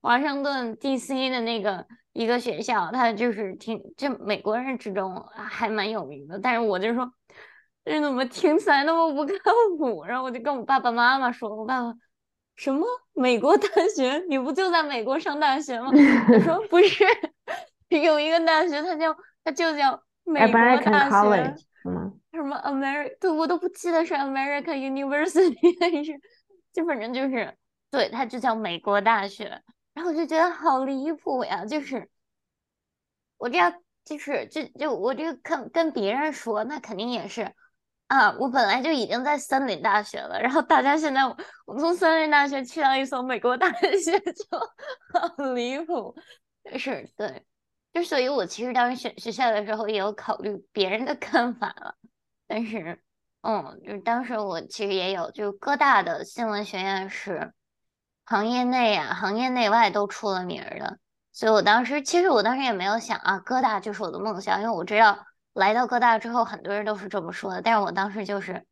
[0.02, 1.30] 华盛顿 D.C.
[1.30, 6.40] 的那个一个学校，它就是挺就美国人之中还蛮有名的。
[6.40, 7.14] 但是我就说
[7.86, 10.06] 这怎么听起来那么不靠谱？
[10.06, 11.94] 然后我就跟我爸爸妈妈说，我爸爸
[12.56, 14.24] 什么美国大学？
[14.30, 15.92] 你不就在美国上大学吗？
[15.92, 17.04] 我说不是，
[17.90, 20.52] 有一个大学，它叫它就叫美国
[20.92, 21.56] 大学。
[21.82, 22.14] 是吗？
[22.32, 23.18] 什么 America？
[23.20, 26.14] 对我都不记得是 American University 还是，
[26.72, 27.54] 就反正就是，
[27.90, 29.62] 对，它就叫美国大学。
[30.00, 31.66] 然后我就觉得好离谱呀！
[31.66, 32.10] 就是
[33.38, 33.74] 我这样，
[34.06, 37.54] 就是就就我这个跟跟别人说，那肯定也是
[38.08, 38.32] 啊。
[38.40, 41.26] 我本来就已经在森林大学了，然后大家现在
[41.66, 44.58] 我从森林大学去到一所美国大学， 就
[45.20, 46.16] 好离谱。
[46.78, 47.46] 是，对。
[47.92, 51.96] 就所以，我其实当时选学校的时候也有考虑别人的看法了，
[52.48, 53.04] 但是，
[53.42, 57.52] 嗯，就当时我其实也有，就是各大的新闻学院是
[58.30, 61.00] 行业内啊、行业内外都出了名的，
[61.34, 68.68] 所以我当时其实我当时也没有想啊，哥大就是我的梦想，因为我知道来到哥大之后，很多人都是这么说的，但是我当时就是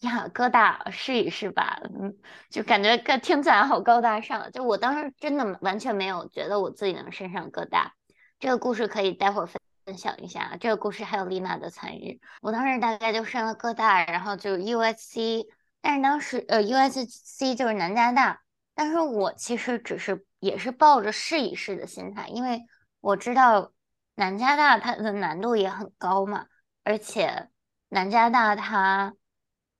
[0.00, 2.16] 呀，哥大试一试吧，嗯，
[2.48, 7.92] 就感觉听起来好高大上，就我当时真的完全没有觉得我自己能升上哥大。
[8.38, 10.56] 这个故事可以待会儿分分享一下。
[10.58, 12.18] 这个故事还有丽娜的参与。
[12.40, 15.44] 我当时大概就上了各大，然后就 USC，
[15.82, 18.40] 但是当时呃 USC 就是南加大，
[18.76, 22.62] 但是我其实只是也是抱着试一试的心态，因为
[23.00, 23.72] 我知道
[24.14, 26.46] 南加大它的难度也很高嘛，
[26.84, 27.48] 而且
[27.88, 29.16] 南加大它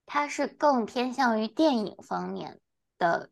[0.05, 2.59] 它是更偏向于电影方面
[2.97, 3.29] 的，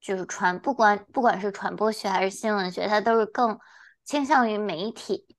[0.00, 3.58] 就是传不管不管是传播学还是新闻学，它都是更。
[4.04, 5.36] 倾向于媒体，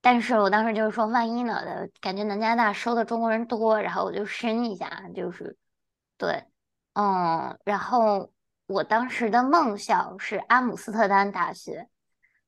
[0.00, 1.86] 但是我当时就是说，万一呢？
[2.00, 5.58] 感觉南加大收的中国人多，然后我就申一下，就是
[6.16, 6.46] 对，
[6.94, 8.32] 嗯，然后
[8.66, 11.88] 我当时的梦校是阿姆斯特丹大学，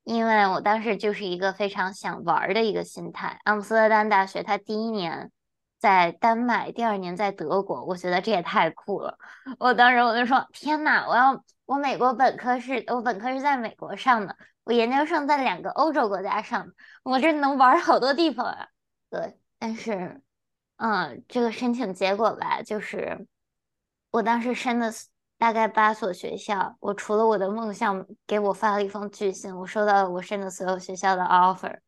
[0.02, 3.40] 因为我当时就是一个非常想玩的一个心态。
[3.44, 5.30] 阿姆斯特丹大学它第一年
[5.78, 9.16] 在丹麦，第二年在德国，我觉得这也太酷了。
[9.60, 14.36] 我当时我就说，天呐，我要我美国本科是我本科是在美国上的。
[14.64, 16.72] 我研究生在两个欧洲国家上，
[17.04, 18.68] 我这能玩好多地方啊。
[19.08, 20.20] 对，但是，
[20.76, 23.26] 嗯，这个申请结果吧，就是
[24.10, 24.92] 我当时申的
[25.38, 31.78] 大概八所学校，我除了我的梦想给我发了一封拒信，我收到了我申的所有学校的 offer。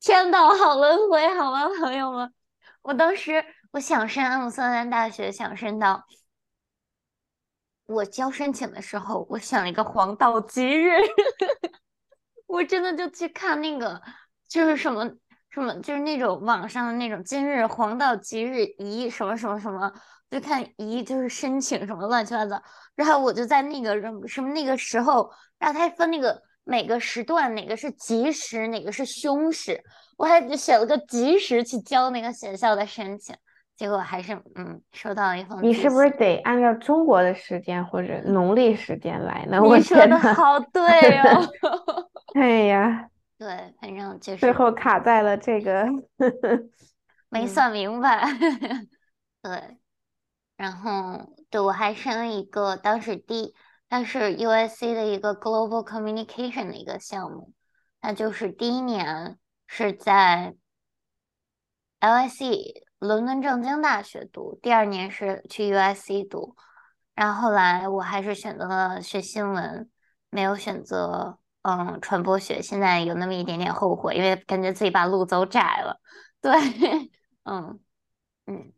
[0.00, 2.32] 天道，好轮回，好吗，朋友们？
[2.82, 6.06] 我当时我想申阿姆斯特丹大学，想申到
[7.86, 10.92] 我交申请的时候，我选了一个黄道吉日。
[12.46, 14.00] 我真的就去看那个，
[14.48, 15.04] 就是什么
[15.50, 19.92] 什么就是那种网上的那种今日黄道吉日宜什么什么什么，
[20.30, 22.62] 就看宜就是申请什么乱七八糟，
[22.94, 29.82] 然后我就在那个什么那个时候，然后他还分那个每个时段哪个是吉时，哪个是凶时，
[30.16, 33.34] 我还就写了个吉时去交那个学校的申请，
[33.76, 39.58] 结果还是嗯收到了一封你是不是得按照中国的时间或者农历时间来呢？
[39.62, 40.58] 你我说的，好。
[40.72, 41.48] 对哦，
[42.34, 43.08] 哎呀，
[43.38, 45.84] 对，反正就是最后卡在了这个，
[46.18, 46.70] 嗯
[47.30, 48.26] 没算明白，
[49.42, 49.78] 对，
[50.58, 53.54] 然后对我还申了一个，当时第
[53.88, 57.54] 它是 USC 的一个 Global Communication 的一个项目，
[58.02, 59.38] 那就是第一年
[59.68, 60.56] 是在
[62.00, 66.56] LSE 伦敦政经大学读，第二年是去 USC 读，
[67.14, 69.88] 然后后来我还是选择了学新闻，
[70.30, 76.00] 没有选择嗯传播学，现在有那么一点点后悔，因为感觉自己把路走窄了。
[76.42, 76.52] 对，
[77.44, 77.80] 嗯
[78.46, 78.72] 嗯，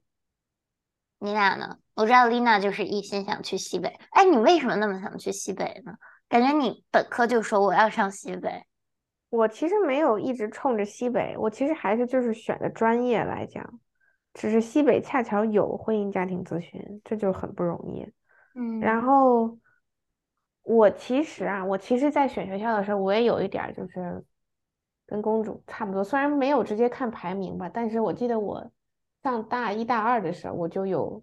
[1.20, 1.76] 你俩呢？
[1.94, 5.94] 我知道丽娜就是一心想去西北，哎，你为什么那么想去西北呢？
[6.28, 8.64] 感觉你本科就说我要上西北，
[9.28, 13.80] 我其实没有一直冲着西北，我其实还是就是选的专业来讲，
[14.32, 18.10] 只是西北恰巧有婚姻家庭咨询，这就很不容易。
[18.54, 19.58] 嗯然后
[20.62, 24.24] 我其实啊，我其实，在选学校的时候，我也有一点儿就是
[25.06, 28.70] 跟公主差不多，虽然没有直接看排名吧，但是我记得我
[29.22, 31.22] 上大一大二的时候，我就有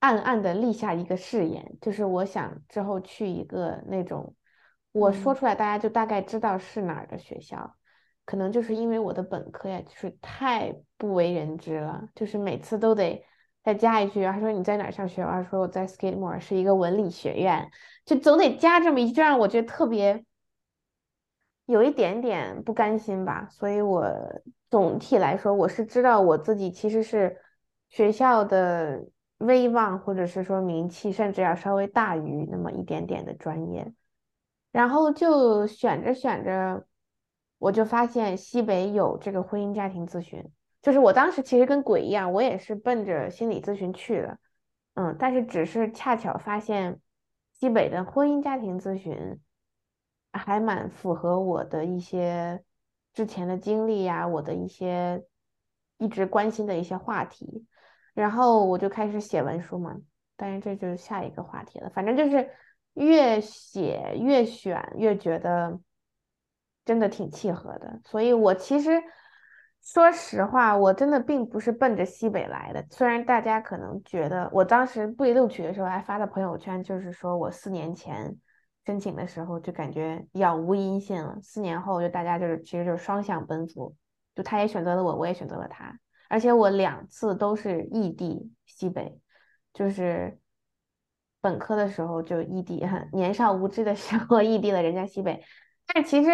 [0.00, 4.34] 暗暗的立下一个誓言，就是我想之后去一个那种，
[4.92, 7.74] 我说嗯出来大家就大概知道是哪儿的学校。
[8.24, 13.24] 可能就是因为我的本科呀，就是太不为人知了，就是每次都得
[13.62, 15.22] 再加一句，他说你在哪儿上学？
[15.22, 17.70] 我说我在 Skidmore 是一个文理学院，
[18.04, 20.24] 就总得加这么一句，让我觉得特别
[21.66, 23.46] 有一点点不甘心吧。
[23.48, 24.04] 所以我
[24.76, 27.34] 总体来说，我是知道我自己其实是
[27.88, 29.02] 学校的
[29.38, 33.90] 威望或者是说名气，甚至要稍微大于那么一点点的专业。
[34.72, 36.86] 然后就选着选着，
[37.56, 40.44] 我就发现西北有这个婚姻家庭咨询，
[40.82, 44.38] 就是我当时其实跟鬼一样，我也是奔着心理咨询去的，
[44.92, 47.00] 嗯，但是只是恰巧发现
[47.54, 49.40] 西北的婚姻家庭咨询
[50.34, 52.62] 还蛮符合我的一些
[53.16, 55.24] 之前的经历呀，我的一些
[55.96, 57.66] 一直关心的一些话题，
[58.12, 59.96] 然后我就开始写文书嘛。
[60.36, 61.88] 但是这就是下一个话题了。
[61.88, 62.46] 反正就是
[62.92, 65.80] 越写越选，越觉得
[66.84, 67.98] 真的挺契合的。
[68.04, 69.02] 所以我其实
[69.82, 72.84] 说实话，我真的并不是奔着西北来的。
[72.90, 78.36] 虽然大家可能觉得，我当时被录取的时候还发的朋友圈，就是说我四年前
[78.86, 83.94] 申请的时候就感觉杳无音信了，四年后就大家就是其实就是双向奔赴，
[84.34, 89.20] 就他也选择了我，我也选择了他，而且我两次都是异地西北。
[89.74, 90.38] 就是
[91.42, 92.82] 本科的时候就异地，
[93.12, 95.44] 年少无知的时候异地了人家西北，
[95.86, 96.30] 但其实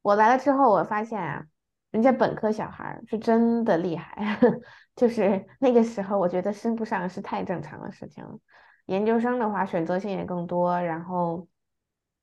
[0.00, 1.44] 我来了之后，我发现啊，
[1.90, 4.38] 人家本科小孩是真的厉害，
[4.96, 8.38] 就是那个时候我觉得升不上是太正常的事情了。
[8.86, 11.46] 研究生的话，选择性也更多，然后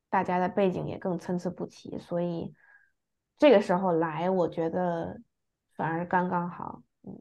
[0.08, 2.54] 大家的背景也更参差不齐，所以
[3.38, 5.20] 这个时候来，我觉得
[5.74, 6.82] 反而刚刚好。
[7.02, 7.20] 嗯，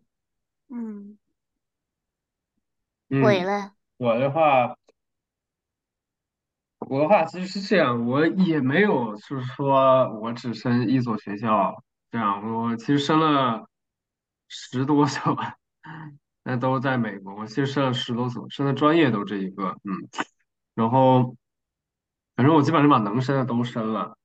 [0.69, 1.17] 嗯，
[3.09, 4.75] 嗯，鬼了，我的话，
[6.79, 13.67] 我的话其实是这样，我也没有就是说我只升一所学校这样，我其实升了
[14.47, 15.37] 十多所，
[16.43, 20.09] 那都在美国，我其实升了十多所，升的专业都这一个，嗯，
[20.73, 21.35] 然后
[22.35, 24.17] 反正我基本上把能申的都申了，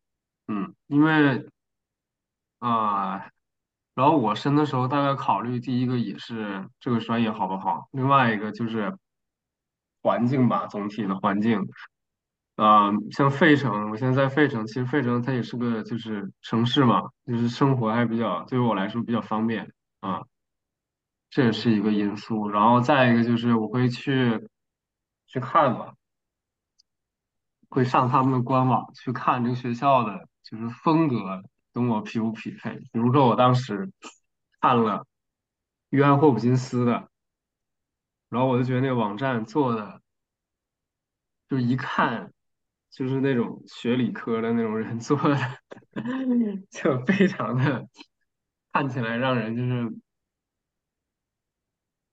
[0.48, 1.48] 嗯，因为
[2.58, 3.28] 啊。
[3.92, 8.96] 然后我申的时候，大概考虑第一个也是这个专业好不好，另外一个就是
[10.00, 11.68] 环境吧，总体的环境。
[12.56, 20.22] 啊、像费城，我现在在费城，其实费城它也是个就是城市嘛，就是生活还比较对于我来说比较方便啊，
[21.28, 22.48] 这也是一个因素。
[22.48, 24.48] 然后再一个就是我会去
[25.26, 25.92] 去看嘛，
[27.70, 31.42] 会上他们的官网去看这个学校的就是风格
[31.72, 32.76] 跟我匹不匹配。
[32.92, 33.90] 比如说我当时
[34.60, 35.06] 看了
[35.88, 37.08] 约翰霍普金斯的，
[38.28, 40.02] 然后我就觉得那个网站做的，
[41.48, 42.32] 就一看
[42.90, 45.36] 就是那种学理科的那种人做的，
[46.70, 47.88] 就非常的
[48.72, 49.96] 看起来让人就是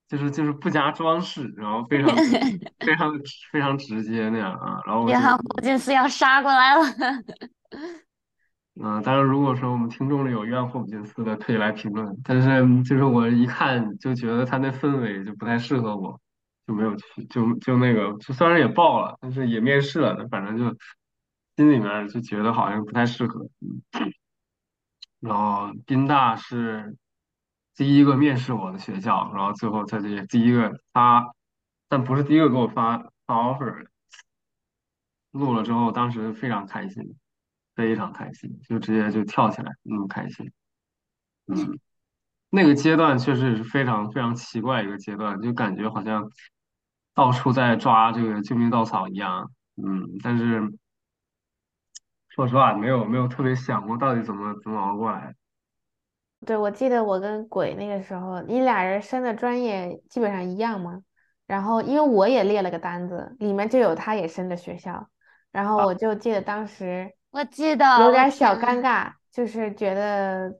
[0.08, 2.08] 就是就是不加装饰，然后非常
[2.80, 3.12] 非常
[3.52, 6.82] 非常直接那样啊，然后约翰霍金斯要杀过来了，
[8.80, 12.16] 嗯，当然，如果说我们听众里有愿霍普金斯的，可以来评论。
[12.22, 16.20] 但是就是我一看就觉得他那氛围就不太适合我，
[16.66, 20.64] 就没有去，就就那个，就虽然也报了，但是也面试了，反正就
[21.56, 23.48] 心里面就觉得好像不太适合。
[23.60, 23.82] 嗯，
[25.18, 26.96] 然后宾大是
[27.78, 31.32] 第一个面试我的学校，然后最后他这第一个他，
[31.88, 33.86] 但不是第一个给我发发 offer，
[35.30, 37.16] 录了之后，当时非常开心。
[37.76, 40.50] 非常开心，就直接就跳起来，那么开心。
[41.46, 41.78] 嗯，
[42.50, 46.28] 那个阶段确实是非常非常奇怪一个阶段，就感觉好像
[47.14, 49.52] 到处在抓这个救命稻草一样。
[49.76, 50.60] 嗯，但是
[52.30, 55.36] 说实话，没有没有特别想过到底怎么怎么熬过来。
[56.46, 61.02] 对，我记得我跟鬼那个时候，你俩人申的专业基本上一样嘛。
[61.46, 65.08] 然后因为我也列了个单子，里面就有他也申的学校，
[65.50, 67.10] 然后我就记得当时。
[67.30, 70.50] 我记得有点小尴尬，就是觉得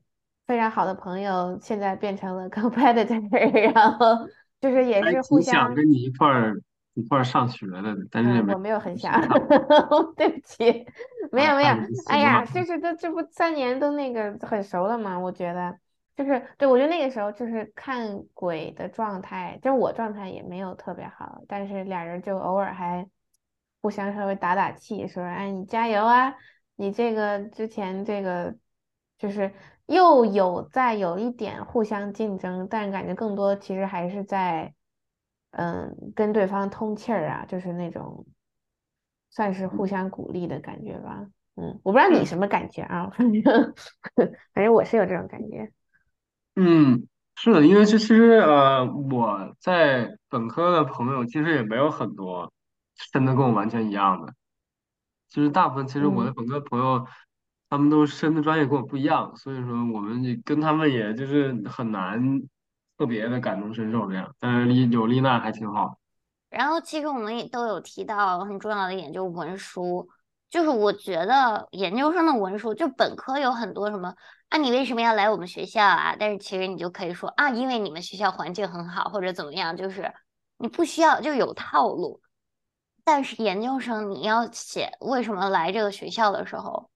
[0.46, 4.28] 非常好的朋友现在变成了 competitor，然后
[4.60, 6.60] 就是也是互相想跟你一块儿
[6.98, 9.12] 一块儿上学的，但是我没有很想，
[10.16, 10.86] 对不起，
[11.30, 11.74] 没有没有，
[12.08, 15.78] 哎呀，就是这这不三年都那个很熟了嘛，我觉得
[16.16, 23.06] 就是对我觉得那个时候就是看鬼的状态，就是我状态也没有特别好，但是俩人就偶尔还
[23.80, 26.34] 互相稍微打打气，说哎你加油啊。
[26.80, 28.54] 你这个之前这个
[29.18, 29.52] 就是
[29.86, 34.72] 又有在有一点互相竞争，但感觉更多其实还是在
[35.50, 38.26] 嗯跟对方通气儿啊，就是那种
[39.30, 41.26] 算是互相鼓励的感觉吧。
[41.56, 43.74] 嗯，我不知道你什么感觉啊，反正
[44.54, 45.72] 反正我是有这种感觉。
[46.54, 52.52] 嗯，是的，因为其实呃我在本科的朋友其实也没有很多
[53.12, 54.32] 真的跟我完全一样的。
[55.28, 57.06] 其实大部分，其实我的本科朋友，
[57.68, 62.40] 他们都升的专业跟我不一样，所以说我们跟他们也就是很难
[62.98, 64.34] 特别的感同身受这样。
[64.38, 65.98] 但是丽有丽娜还挺好。
[66.50, 70.08] 然后其实我们也都有提到很重要的一点，就是文书。
[70.50, 74.14] 就是我觉得研究生的文书，就本科有很多什么
[74.48, 76.16] 啊，你为什么要来我们学校啊？
[76.18, 80.10] 但是其实你就可以说啊，因为你们学校环境很好，或者怎么样，就是
[80.56, 82.22] 你不需要就有套路。
[83.04, 86.88] 但是研究生你要写为什么来这个学校的时候，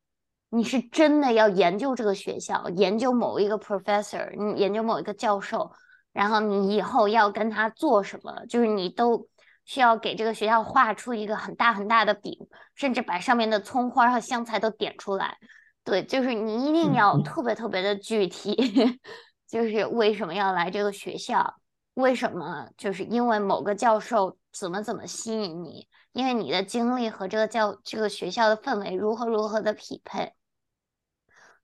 [0.49, 5.71] 你是真的要研究这个学校，研究某一个 professor，你研究某一个教授，
[6.13, 9.29] 然后你以后要跟他做什么，就是你都
[9.65, 12.37] 需要给这个学校画出一个很大很大的饼，
[12.75, 15.39] 甚至把上面的葱花和香菜都点出来。
[15.85, 18.55] 对，就是你一定要特别特别的具体，
[19.49, 21.55] 就是为什么要来这个学校，
[21.95, 25.89] 为什么就是因为某个教授怎么怎么吸引你。
[26.13, 30.35] 因为你的经历和这个教这个学校的氛围如何如何的匹配，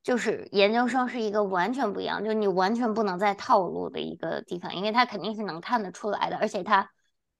[0.02, 6.90] 就是研究生是一个完全不一样，就是你完全不能再套路的一个地方，因为他肯定是能看得出来的，而且他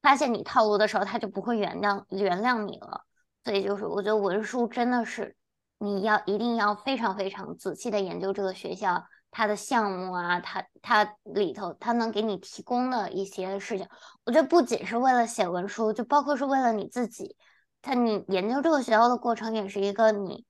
[0.03, 3.05] 发现你套路的时候，他就不会原谅原谅你了。
[3.45, 5.35] 所以就是我觉得文书真的是
[5.79, 9.05] 你要一定要非常非常仔细的研究这个学校。
[9.31, 13.87] 它的项目啊，它它里头它能给你提供的一些事情，
[14.25, 17.37] 我觉得不仅是为了写文书，就包括是为了你自己。
[17.83, 20.47] 它你研究这个学校的过程，也是一个你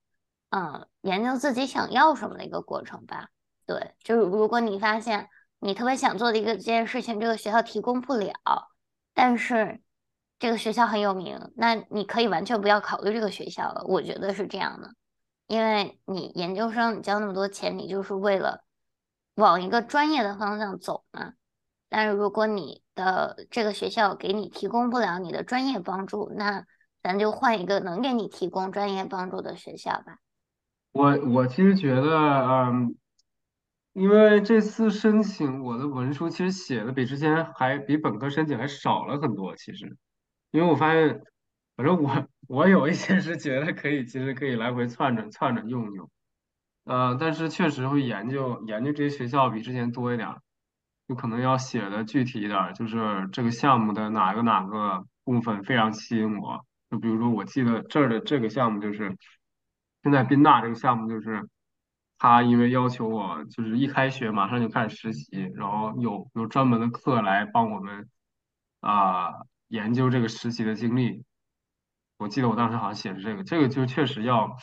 [0.50, 3.28] 嗯研究自己想要什么的一个过程吧。
[3.66, 5.28] 对，就是如果你发现
[5.58, 8.34] 你特别想做的一个这件事情，这个学校提供不了，
[9.14, 9.80] 但是
[10.38, 13.84] 这个学校很有名，那你可以完全不要考虑这个学校了。
[13.86, 14.94] 我觉得是这样的，
[15.46, 18.64] 因为你研究生你交那么多钱，你就是为了。
[19.34, 21.34] 往一个专业的方向走嘛，
[21.88, 26.66] 但是如果你的这个学校给你提供不了你的专业帮助，那
[27.04, 30.18] 咱就换一个能给你提供专业帮助的学校吧。
[30.98, 32.96] 我我其实觉得，嗯，
[33.92, 39.54] 因为这次申请我的文书其实写的比之前还比本科申请还少了很多。
[39.54, 39.96] 其实，
[40.50, 41.22] 因为我发现，
[41.76, 46.10] 反正我我有一些是觉得可以，其实可以来回窜着窜着用用。
[46.82, 50.34] 呃，但是确实会研究研究这些学校比之前多一点，
[51.06, 56.64] 就可能要写的具体一点，就是这个项目的哪个哪个部分非常吸引我。
[56.90, 59.16] 就比如说，我记得这儿的这个项目就是，
[60.02, 61.48] 现在宾大这个项目就是，
[62.18, 68.08] 他因为要求我就是一开学马上就开始实习，然后有有专门的课来帮我们
[68.80, 69.32] 啊
[69.68, 71.24] 研究这个实习的经历。
[72.16, 74.56] 我记得我当时好像写的这个，这个就确实要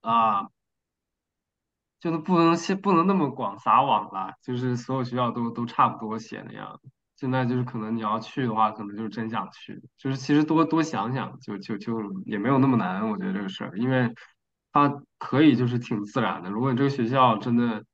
[0.00, 0.48] 啊。
[2.00, 4.34] 就是不能写，不能那么广撒网了。
[4.40, 6.80] 就是所有学校都都差不多写那样。
[7.18, 9.82] 现在就是可能你要去的话，可能就是真想去。
[9.96, 13.10] 就是其实多多想想，就就就也没有那么难。
[13.10, 14.14] 我觉得这个事儿，因为
[14.72, 16.48] 它可以就是挺自然的。
[16.48, 17.84] 如果你这个学校真的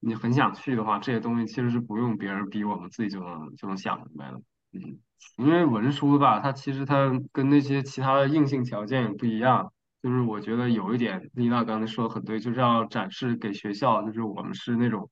[0.00, 4.40] 你很想去的话，这些东西其实是不用别人逼我们，自己就能就能想明白了。
[4.72, 4.98] 嗯，
[5.36, 9.72] 因为文书吧，它其实它跟那些其他的硬性条件也不一样。
[10.00, 15.10] 就是我觉得有一点，丽娜刚才说的很对，就是要展示给学校，就是我们是那种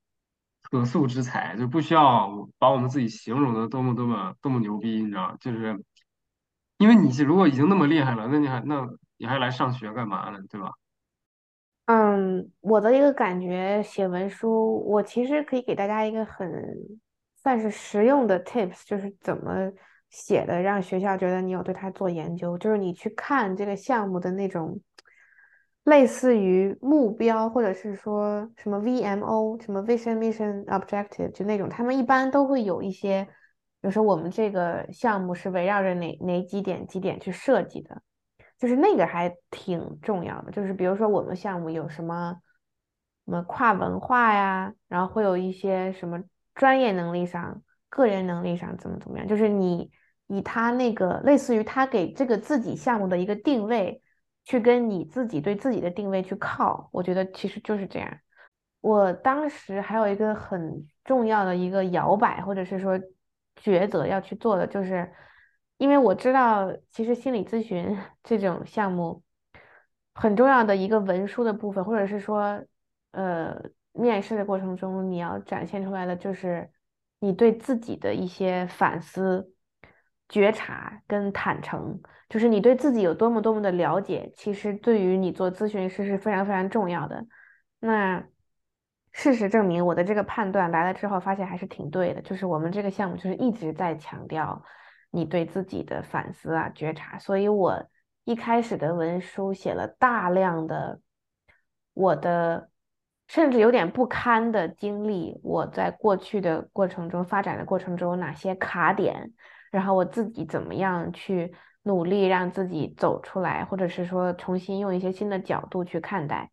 [0.71, 5.37] 可塑之才，就不需要把我们自己形容的多么多么多么牛逼，你知道？
[5.41, 5.83] 就是
[6.79, 8.87] 因为你如果已经那么厉害了，那你还那
[9.17, 10.39] 你还来上学干嘛呢？
[10.51, 10.73] 对吧？
[11.87, 16.49] 嗯，我的一个感觉，写文书，我其实可以给大家一个很
[17.37, 19.71] 算是实用的 tips，就是怎么
[20.11, 24.81] 写的，让学校觉得你有对它做研究，就是你去看这个项目的那种
[25.87, 33.24] 类似于目标，或者是说什么 VMO，什么 Vision Mission Objective，就那种，他们一般都会有一些，
[33.80, 38.03] 比如说我们这个项目是围绕着哪哪几点几点去设计的。
[38.59, 42.34] 就是那个还挺重要的，就是比如说我们项目有什么
[43.26, 46.18] 什么跨文化呀，然后会有一些什么
[46.55, 49.91] 专业能力上、个人能力上怎么怎么样，就是你
[50.26, 54.03] 以他那个类似于他给这个自己项目的一个定位，
[54.47, 58.11] 去跟你自己对自己的定位去靠，我觉得其实就是这样。
[58.80, 62.99] 我当时还有一个很重要的一个摇摆，或者是说
[63.62, 65.12] 抉择要去做的，就是。
[65.78, 67.94] 因为我知道，其实心理咨询
[68.24, 69.22] 这种项目
[70.14, 72.64] 很重要的一个文书的部分，或者是说，
[73.11, 73.55] 呃，
[73.92, 76.70] 面试的过程中你要展现出来的，就是
[77.20, 79.53] 你对自己的一些反思、
[80.29, 87.27] 觉察跟坦诚，就是你对自己有多么多么的了解，其实对于你做咨询师是非常非常重要的。
[87.81, 88.24] 那
[89.12, 94.62] 事实证明，我的这个判断来了之后，发现还是挺对的，就是我们这个项目就是一直在强调。
[95.12, 97.89] 你对自己的反思啊、觉察，所以我
[98.24, 101.01] 一开始的文书写了大量的
[101.95, 102.68] 我的，
[103.27, 105.41] 甚至有点不堪的经历。
[105.43, 109.33] 我在过去的过程中发展的过程中哪些卡点，
[109.77, 111.53] 然后我自己怎么样去
[111.83, 116.51] 努力让自己走出来，或者是说重新用一些新的角度去看待。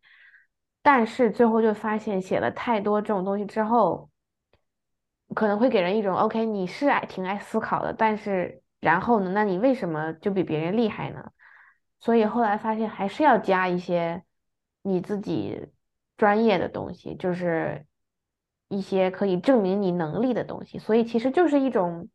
[0.82, 4.10] 但是最后就发现，写了太多这种东西之后。
[5.34, 9.30] 可能会给人一种 OK，你是爱挺爱思考的，但是然后呢？
[9.30, 11.32] 那你为什么就比别人厉害呢？
[11.98, 14.22] 所以后来发现还是要加一些
[14.82, 15.66] 你自己
[16.18, 17.84] 专业的东西，就是
[18.68, 20.78] 一些可以证明你能力的东西。
[20.78, 22.08] 所以其实就是一种，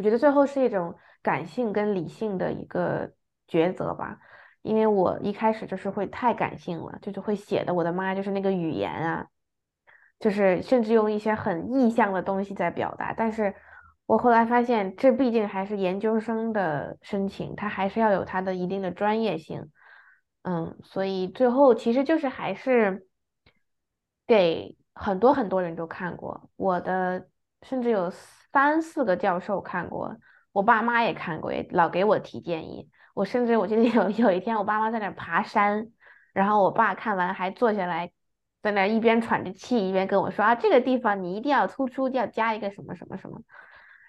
[0.00, 3.12] 我觉得最后是一种感性跟理性的一个
[3.46, 4.18] 抉择吧。
[4.62, 9.26] 因为我一开始就是会太感性了，就是会写的，我的妈，就是那个语言啊。
[10.18, 13.54] 就是甚至用一些很意象的东西在表达，但是
[14.06, 19.70] 我后来发现，这毕竟还是研究生的申请，他还是要有他的一定的专业性，
[20.42, 23.06] 嗯，所以最后其实就是还是
[24.26, 27.28] 给很多很多人都看过，我的
[27.62, 28.10] 甚至有
[28.52, 30.16] 三四个教授看过，
[30.52, 35.90] 我爸妈也看过，也老给我提建议，我甚至我记得有 有一天我爸妈在那爬山，
[36.32, 38.12] 然后我爸看完还坐下来。
[38.62, 43.40] 在那一边喘着气，一边跟我说啊，这个地方你一定要突出，要加一个什么什么什么。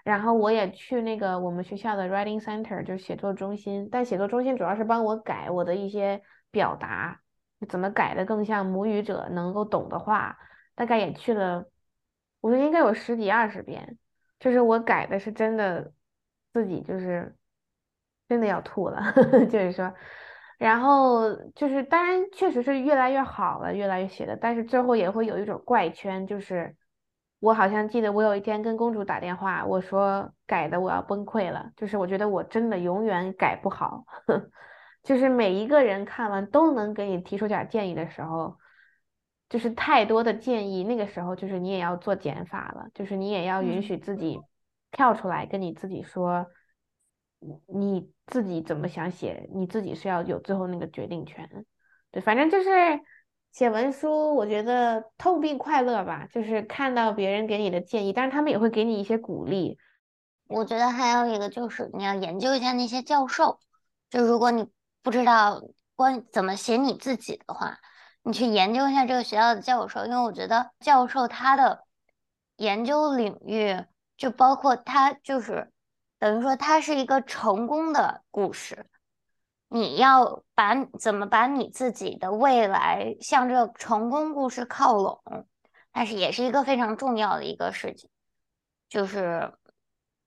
[0.04, 3.88] 然后我也去那个我们学校的 writing center，就是写作中心。
[3.90, 6.22] 但写作中心主要是帮我改我的一些
[6.52, 7.22] 表达，
[7.70, 10.38] 怎么改的更像母语者能够懂的话。
[10.76, 11.66] 大概也去了，
[12.42, 13.98] 我觉得应该有十几二十遍。
[14.42, 15.94] 就是我改的是真的，
[16.52, 17.34] 自己就是
[18.28, 19.02] 真的要吐了，
[19.50, 19.94] 就是说。
[20.58, 26.76] 然后就是，当然确实是越来越好了，越来越写的，但是最后也会有一种怪圈，就是
[27.40, 34.06] 我好像记得我有一天跟公主打电话，我说改的我要崩溃了，就是我觉得我真的永远改不好，
[35.02, 38.56] 就是每一个人看完都能给你提出点建议的时候，
[39.52, 44.40] 就是太多的建议，那个时候就是你也要做减法了，就是你也要允许自己
[44.90, 46.48] 跳出来跟你自己说。
[47.66, 51.66] 你自己怎么想写，你自己是要有最后那个决定权。
[52.12, 52.70] 对，反正就是
[53.52, 59.80] 写文书，我觉得痛并快乐吧，就是看到别人给你的建议，但是他们也会给你一些鼓励。
[60.50, 63.60] 我觉得还有一个就是你要研究一下那些教授，
[64.12, 64.68] 就如果你
[65.02, 65.60] 不知道
[65.96, 67.80] 关怎么写你自己的话，
[68.24, 71.86] 你去研究一下这个学校的教授，因为我觉得教授他的
[72.58, 73.86] 研究领域
[74.18, 75.72] 就包括他就是。
[76.20, 78.86] 等于说，他是一个成功的故事。
[79.70, 85.48] 你要把怎么把你自己的未来向这个成功故事靠拢，
[85.92, 88.08] 但是也是一个非常重要的一个事情。
[88.88, 89.52] 就是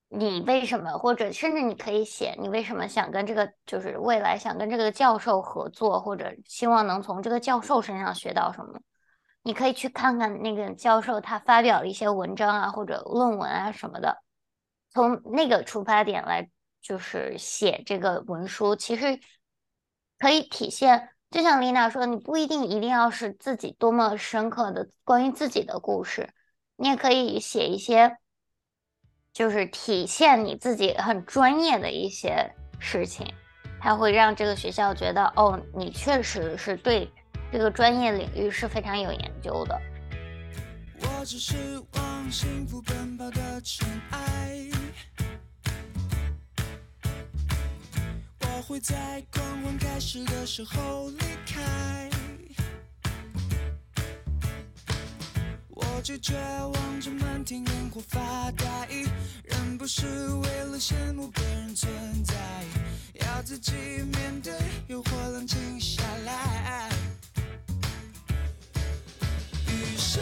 [0.09, 8.81] 你为什么，或者甚至你可以写你为什么想跟这个，就是未来想跟这个教授合作，或者希望能从这个教授身上学到什么。
[9.43, 14.23] 你可以去看看那个教授他发表的一些文章啊，或者论文啊什么的，
[14.91, 16.49] 从那个出发点来
[16.81, 19.21] 就是写这个文书，其实
[20.19, 21.11] 可以体现。
[21.31, 26.33] 就像丽娜说，你不一定一定要是自己多么深刻的关于自己的故事，
[26.77, 28.17] 你也可以写一些，
[29.35, 33.27] 就是体现你自己很专业的一些事情，
[33.81, 37.11] 它会让这个学校觉得，哦，你确实是对
[37.51, 39.77] 这个专业领域是非常有研究的。
[41.01, 41.57] 我只是
[41.95, 44.69] 往幸福奔跑的尘埃。
[48.41, 52.14] 我会在狂欢开始的时候离开。
[56.05, 58.87] 拒绝望着漫天烟火发呆，
[59.45, 61.91] 人不是为了羡慕别人存
[62.23, 62.35] 在，
[63.15, 63.73] 要自己
[64.13, 64.53] 面对
[64.87, 66.91] 诱惑，冷静下来。
[69.67, 70.21] 于是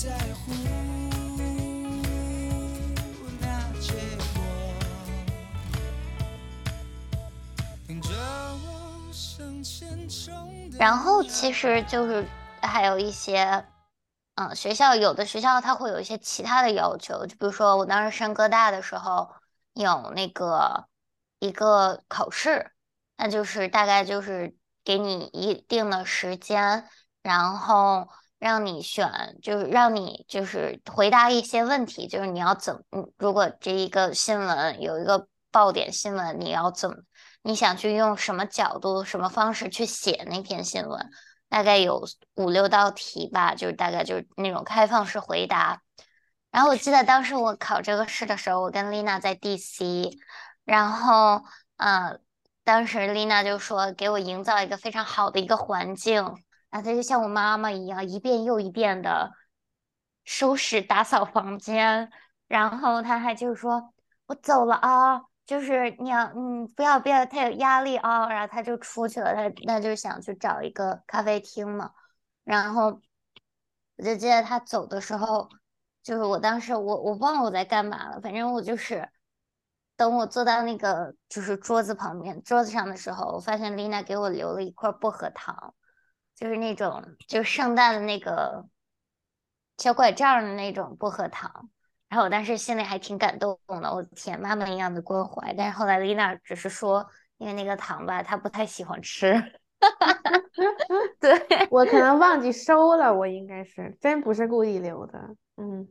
[0.00, 0.52] 在乎
[3.40, 3.48] 那
[3.80, 3.94] 结
[4.32, 4.40] 果。
[7.84, 8.08] 听着
[8.64, 12.24] 我向前冲的然后其实就是
[12.62, 13.64] 还有一些，
[14.36, 19.28] 嗯，学校有的学校它会有一些其他的要求，就比如说我当时上哥大的时候，
[19.72, 20.86] 有那个
[21.40, 22.70] 一个考试，
[23.16, 26.88] 那就是大概就是给你一定的时间，
[27.20, 28.08] 然后
[28.38, 29.10] 让你选，
[29.42, 32.84] 就是让你就是回答一些问题，就是你要怎，
[33.16, 37.04] 如果这一个新闻有一个爆点新闻，你要怎？
[37.42, 41.10] 你想去用什么角度、什么方式去写那篇新闻？
[41.48, 45.80] 大概有五六道题吧，就是大概就是那种开放式回答。
[46.50, 50.18] 然后我记得当时我考这个试的时候，我跟丽娜在 DC，
[50.64, 51.42] 然后
[51.76, 52.18] 呃，
[52.64, 56.24] 当时丽娜就说给我营造一个非常好的一个环境，
[56.70, 59.32] 然后她就像我妈妈一样，一遍又一遍的
[60.24, 62.10] 收拾打扫房间，
[62.46, 63.92] 然后她还就是说
[64.26, 65.22] 我走了啊。
[65.48, 71.90] 就是你要，嗯，不要不要太有压力啊，然后他就出去了，他那就想去找一个咖啡厅嘛，
[72.44, 73.00] 然后
[73.96, 75.48] 我就记得他走的时候，
[76.02, 79.08] 就是我当时我我忘了我在干嘛了，反正我就是
[79.96, 85.74] 等我坐到那个就是桌子旁边桌子上的时候，我发现丽娜给我留了一块薄荷糖，
[86.38, 88.66] 就是那种就是圣诞的那个
[89.76, 91.68] 小拐杖的那种薄荷糖。
[92.08, 95.52] 然后我当时心里还挺感动的，我天，妈妈一样的关怀。
[95.54, 99.34] 但是后来丽娜只是说，因为那个糖吧，她不太喜欢吃。
[101.20, 101.38] 对，
[101.70, 105.18] 我可能忘记收了，我应该是真不是故意留的。
[105.56, 105.88] 嗯，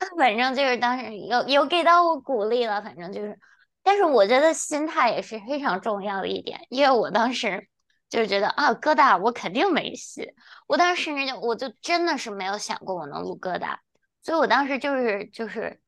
[0.16, 3.38] 反正就是当时有有给到我鼓励了，反正就是，
[3.82, 7.68] 但是我觉得心态也是非常重要的一点，因为我当时
[8.10, 10.34] 就是觉得啊，哥大我肯定没戏，
[10.66, 13.80] 我当时甚至就我就真的是没有想过我能录哥大。
[14.22, 15.80] 所以我当时就是就是，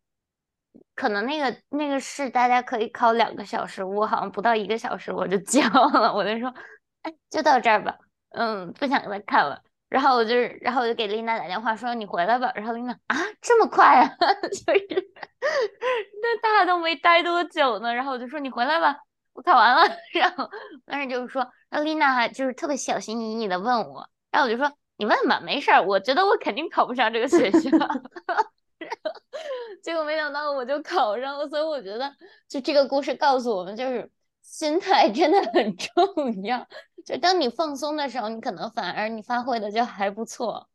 [0.94, 5.60] 可能那个那个试大家可以考两个小时，我好像不到一个小时我就交
[5.90, 6.54] 了，我就说，
[7.02, 7.98] 哎，就到这儿吧，
[8.30, 9.60] 嗯，不想再看了。
[9.90, 12.50] 然后我就是，然后我就给丽娜打电话说你回来吧。
[12.54, 14.08] 然后丽娜啊，这么快啊，
[14.48, 15.12] 就是
[16.22, 17.92] 那大家都没待多久呢。
[17.92, 18.96] 然后我就说你回来吧，
[19.32, 19.82] 我考完了。
[20.14, 20.48] 然后
[20.84, 24.72] 当时就是说，然后丽娜还就是特别小心翼翼的问我，然后我就说。
[24.98, 27.70] 你问吧，没事儿，我觉得我肯定考不上这个学校。
[29.82, 32.14] 结果没想到我就考上了，所以我觉得
[32.46, 34.08] 就这个故事告诉我们，就是
[34.42, 36.64] 心态真的很重要。
[37.04, 40.68] 就当你放松的时候，你可能反而你发挥的就还不错。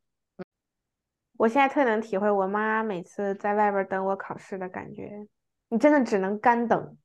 [1.38, 5.10] 我现在特能体会我妈每次在外边等我考试的感觉，
[5.70, 6.98] 你真的只能干等，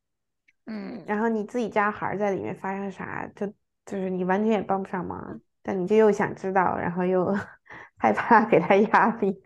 [0.67, 3.47] 嗯，然后你自己家孩儿在里面发生啥，就
[3.85, 5.41] 就是你完全也帮不上忙。
[5.65, 7.33] 但你就又想知道，然后又
[7.97, 9.41] 害怕给他压力。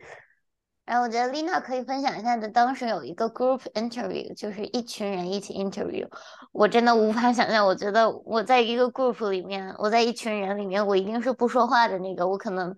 [0.87, 6.09] 然后我觉得丽娜可以分享一下的，当时有一个 group interview，就是一群人一起 interview，
[6.53, 7.67] 我真的无法想象。
[7.67, 12.75] 我觉得我在一个 group 里面，我在一群人里面，我一定是不说话的那个，我可能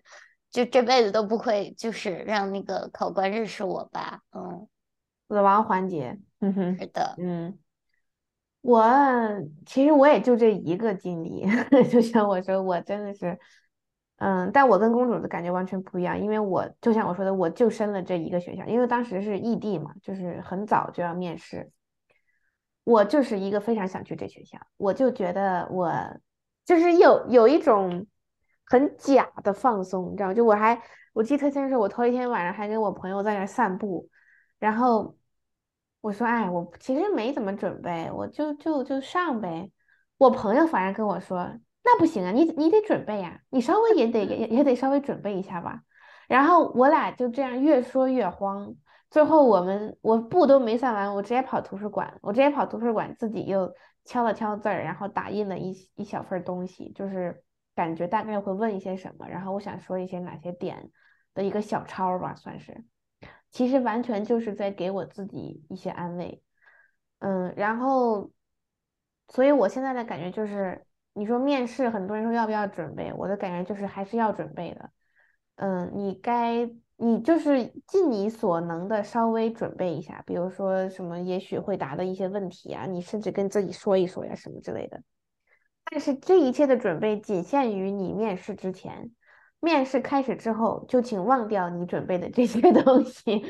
[0.51, 4.20] 就这辈子都不会，就是让那个考官认识我吧。
[4.32, 4.66] 嗯，
[5.28, 7.59] 死亡环节，嗯哼，是的，嗯。
[8.61, 8.85] 我
[9.65, 11.47] 其实我也就这一个经历，
[11.89, 13.39] 就像我说，我真的是，
[14.17, 21.71] 嗯，但我跟公主的感觉完全不一样，因为我就像我说的，我就申了这一个学校，因为当时是异地嘛，就是很早就要面试，
[22.85, 25.93] 我就是一个非常想去这学校，我就觉得我
[26.65, 28.07] 就是有有一种
[28.67, 30.35] 很假的放松，你知道吗？
[30.35, 30.83] 就我还
[31.13, 34.09] 我记得特清楚，我头一天晚上还跟我朋友在那散步，
[34.59, 35.17] 然后
[36.01, 39.71] 我说，哎，我其实没怎么准备，我就就就上呗。
[40.17, 41.39] 我朋友反而跟我说，
[41.85, 45.83] 那不行啊，你你得准备呀，你稍微也得也也得稍微准备一下吧。
[46.29, 48.75] 然后我俩就这样越说越慌。
[49.11, 53.73] 最后我们我步都没算完，我直接跑图书馆，我直接跑图书馆自己又
[54.05, 57.43] 敲了敲字儿，然后打印了一一小份东西，就是
[57.75, 60.91] 感觉大概会问一些什么，然后我想说一些哪些点
[61.33, 62.85] 的一个小抄吧，算是，
[63.51, 66.43] 其实完全就是在给我自己一些安慰，
[67.21, 68.31] 嗯，然后，
[69.29, 74.91] 所以我现在的感觉就是，你说面试，很多人说要不要准备，我的感觉就是还是要准备的。
[75.57, 85.03] 嗯，你该你就是尽你所能的稍微准备一下，比如说什么也许会答的一些问题啊，你甚至跟自己说一说呀什么之类的。
[85.91, 89.11] 但是这一切的准备仅限于你面试之前，
[89.61, 93.45] 面试开始之后就请忘掉你准备的这些 东西，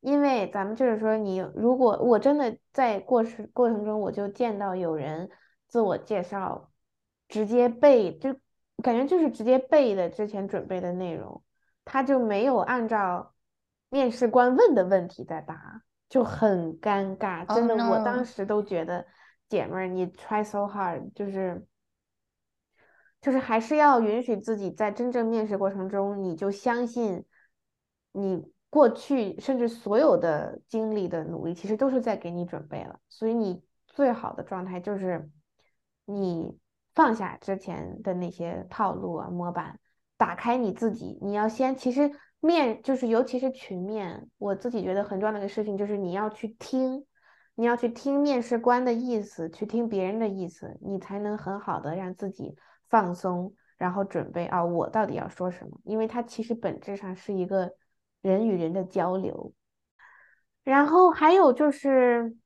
[0.00, 5.28] 因为咱们就是说，你如果我真的在过程过程中我就见到有人
[5.66, 6.70] 自我介绍，
[7.28, 8.34] 直接背就
[8.82, 11.42] 感觉就是直接背的之前准备的内容。
[11.84, 13.32] 他就没有按照
[13.88, 17.46] 面试官问的问题在答，就很尴尬。
[17.54, 19.06] 真的，我当时都觉得，
[19.48, 21.66] 姐们儿，你 try so hard，就是
[23.20, 27.24] 就是还是要允许自己在真正面试过程中，你就相信
[28.12, 33.00] 你过去甚至所有的经历的努力，其实都是在给你准备了。
[33.08, 35.30] 所以你最好的状态就是
[36.04, 36.58] 你
[36.94, 39.78] 放下之前的那些套路啊模板。
[40.16, 42.10] 打开你自己，你要先其实
[42.40, 47.06] 面就是尤其是群面，我自己觉得很重要的一个事情就是你要去听，
[47.54, 52.56] 你要去听面试官的意思，去听别人的意思，你才能很好的让自己
[52.88, 55.78] 放松，然后准备啊，我到底要说什么？
[55.84, 57.72] 因为它其实本质上是一个
[58.22, 59.52] 人与人的交流。
[60.64, 62.36] 然后还有就是，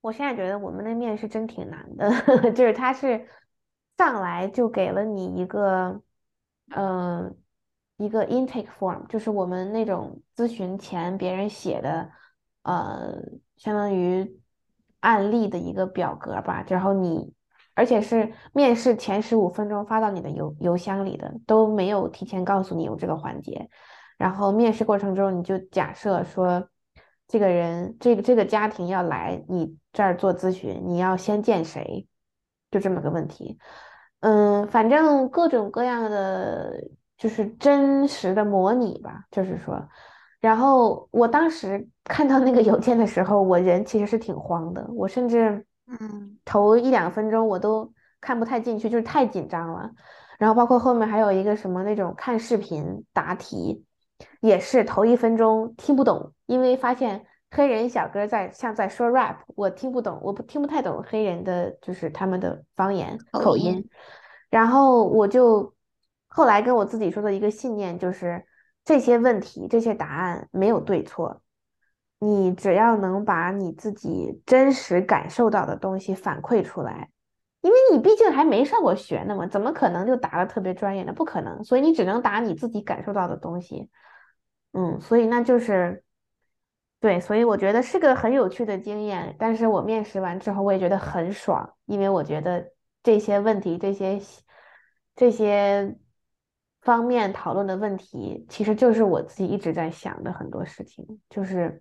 [0.00, 2.10] 我现在觉得我们的面试真挺难的，
[2.52, 3.26] 就是他是
[3.96, 6.02] 上来就给了你一个。
[6.70, 7.34] 嗯，
[7.96, 12.10] 一个 intake form 就是我们那种咨询前别人写的，
[12.60, 13.14] 呃，
[13.56, 14.38] 相当于
[15.00, 16.62] 案例的一个表格吧。
[16.68, 17.32] 然后你，
[17.78, 23.70] 而且是面试前十五分钟发到你的邮邮箱里的，都没有提前告诉你有这个环节。
[24.16, 26.68] 然后面试过程中，你就假设说，
[27.28, 32.04] 这个人，这个这个家庭要来你这儿做咨询，你要先见谁？
[32.68, 33.56] 就这么个问题。
[34.18, 36.82] 嗯，反正各种各样的
[37.16, 39.80] 就是真实的模拟吧，就是说，
[40.40, 49.90] 然后我当时看到那个邮件的时候，我人其实是挺慌的，我甚至嗯头一两分钟我都看不太进去，就是太紧张了。
[50.38, 53.84] 然后包括后面还有一个什么那种看视频答题，
[54.40, 63.88] 也是头一分钟听不懂，因为发现黑人小哥在像在说 rap，我听不懂，我不听不太懂黑人的就是他们的方言口音。
[64.50, 65.74] 然后我就
[66.28, 68.44] 后来跟我自己说的一个信念就是，
[68.84, 71.40] 这些问题、这些答案没有对错，
[72.18, 77.10] 你只要能把你自己真实感受到的东西反馈出来，
[77.60, 81.12] 因为你毕竟还没上过学呢嘛，怎么可能就答的特别专业呢？
[81.12, 83.90] 不可能，所以你只能答你自己感受到的东西。
[84.72, 86.02] 嗯，所以那就是
[87.00, 89.34] 对，所以我觉得是个很有趣的经验。
[89.38, 92.72] 但是我面试完之后，我也觉得很爽，因为我觉得。
[93.00, 94.20] 这些问题，这些
[95.14, 95.96] 这些
[96.82, 101.80] 方面讨论的问题，其实就是我自己一直在想的很多事情，就是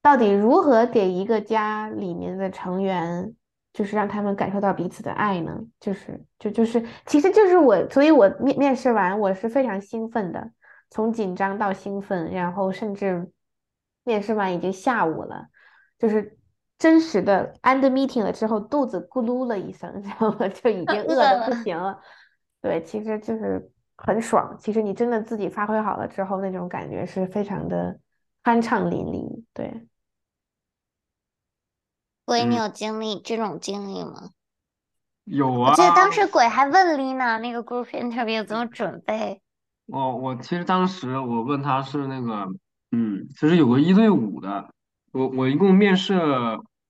[0.00, 3.34] 到底如何给一个家里面的成员，
[3.72, 5.58] 就是让他们感受到彼此的爱呢？
[5.80, 10.50] 就是就就是，其实就是我，所以我面面试完，我是非常兴奋的，
[10.90, 13.30] 从紧张到兴奋，然后甚至
[14.04, 15.48] 面试完已经下午了，
[15.98, 16.34] 就是。
[16.78, 21.98] 真实的 end meeting 了之后，肚子咕噜了一声， 然后就已经饿的不行了。
[22.62, 24.56] 对，其实就是很爽。
[24.60, 27.98] 其实你真的自己发挥好了之后，那种感觉是非常的
[28.48, 29.44] 酣畅淋漓。
[29.52, 29.86] 对，
[32.24, 34.30] 鬼，你有经历这种经历吗？
[35.24, 35.72] 有啊。
[35.72, 39.42] 我记得当时鬼还问 Lina 那个 group interview 怎么准备。
[39.84, 42.48] 我我其实当时我问他是那个，
[42.90, 44.72] 嗯，其实有个一对五的。
[45.12, 46.14] 我我一共面试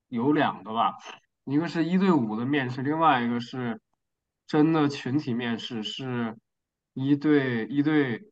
[0.07, 0.97] 有两个吧，
[1.43, 3.81] 一个是一对五的面试，另外一个是
[4.47, 6.37] 真的群体面试，是
[6.93, 8.31] 一对一对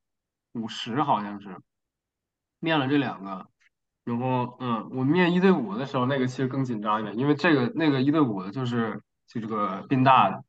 [0.53, 1.57] 五十，好像是
[2.59, 3.47] 面了这两个。
[4.03, 10.43] 然后，嗯，我面一对五的时候，那个其实更紧张一点，因为这个那个一对五的就是就这个宾大的。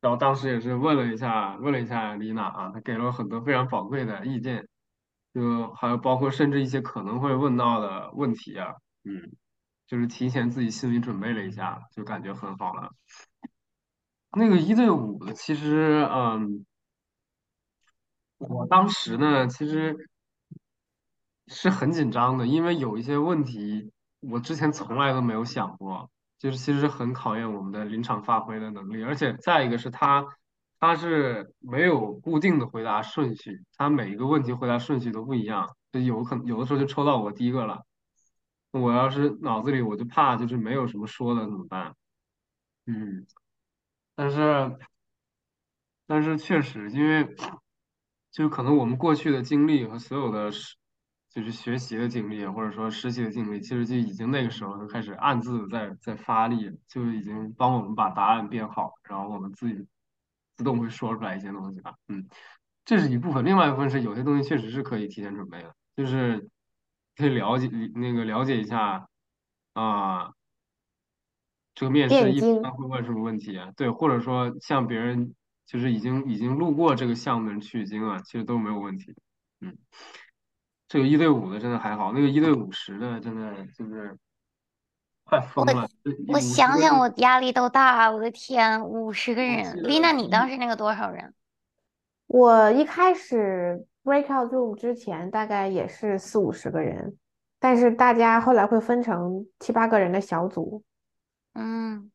[0.00, 4.66] 然后当时也是问了一下，问了一下丽娜啊，她给了我很多非常宝贵的意见，
[5.32, 8.74] 就还有包括甚至一些可能会问到的问题啊，
[9.04, 9.30] 嗯，
[9.86, 12.90] 就是提前自己心里准备了一下，就感觉很好了。
[14.32, 16.66] 那个一对五的，其实，嗯，
[18.38, 20.10] 我当时呢，其实
[21.52, 26.10] 是很紧张的，因为有一些问题我之前从来都没有想过。
[26.38, 30.26] 就是其实很考验我们的临场发挥的能力，而且再一个是他，
[30.80, 37.86] 他是没有固定的回答顺序，他每一个问题回答顺序都不一样，就有可能有的时候就抽到我第一个了，
[38.72, 41.94] 我要是脑子里我就怕就是没有什么说的怎么办？
[42.86, 43.24] 嗯，
[44.16, 44.76] 但是
[46.08, 47.36] 但是确实，因为
[48.32, 50.50] 就可能我们过去的经历和所有的
[51.34, 59.86] 就是学习的经历，或者说实习的经历，其实就已经那个时候就开始暗自在在发力，就已经帮我们把答案编好，然后我们自己
[60.58, 61.94] 自动会说出来一些东西吧。
[62.08, 62.28] 嗯，
[62.84, 66.50] 这是一部分，另外一部分是有些东西确实是可以提前准备的，就是
[67.16, 69.08] 可以了解那个了解一下
[69.72, 70.32] 啊，
[71.74, 73.72] 这个面试一般会问什么问题啊？
[73.74, 79.14] 对，或者说像别人就是已经已经路过这个项目的人取经啊，其实都没有问题。
[79.60, 79.78] 嗯。
[80.92, 84.14] 这个一对五的真的还好，那个一对五十的真的就是
[85.24, 85.88] 快疯了。
[86.28, 89.74] 我想想，我压力都大，我的天，五十个人。
[89.84, 91.32] 丽娜，你当时那个多少人？
[92.26, 97.16] 我一开始 breakout room 之前大概也是四五十个人，
[97.58, 100.84] 但是大家后来会分成七八个人的小组。
[101.54, 102.12] 嗯，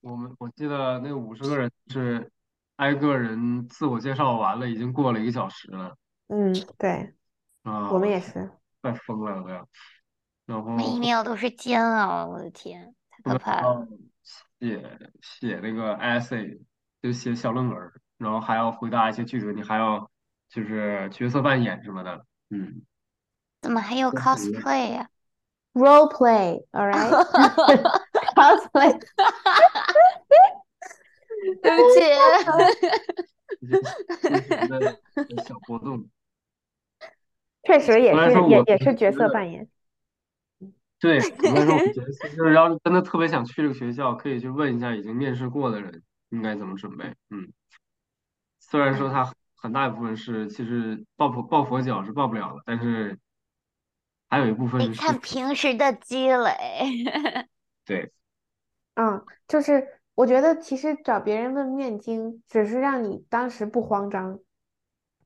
[0.00, 2.28] 我们我记得那五十个人是
[2.74, 5.94] 挨个人自我介绍完了，已经过了一个小时了。
[6.26, 7.14] 嗯，对。
[7.62, 8.50] 啊，我们也是，
[8.82, 9.66] 快疯了都要。
[10.46, 13.86] 然后每一秒都是煎熬，我的天，太可怕了。
[14.58, 16.60] 写写那个 essay，
[17.02, 17.78] 就写小论文，
[18.18, 20.10] 然后还要回答一些句子，你还要
[20.48, 22.82] 就是角色扮演什么的，嗯。
[23.60, 25.08] 怎么还有 cosplay 呀
[25.74, 28.90] ？Role play，all right？Cosplay。
[31.62, 32.00] 对不起。
[35.46, 36.08] 小活动。
[37.62, 39.68] 确实也是，也也是角色扮演。
[40.98, 47.14] 对，那 时候我觉得，就是要是真的特别想去这个学校，可以去问一下已经面试过的人应该怎么准备。
[47.30, 47.52] 嗯，
[48.58, 53.18] 虽然说他很大一部分是其实抱佛抱佛脚是抱不了的，但是
[54.28, 56.52] 还有一部分是看平时的积累。
[57.86, 58.12] 对，
[58.94, 64.38] 嗯，就是我觉得其实找别人问面经，只是让你当时不慌张。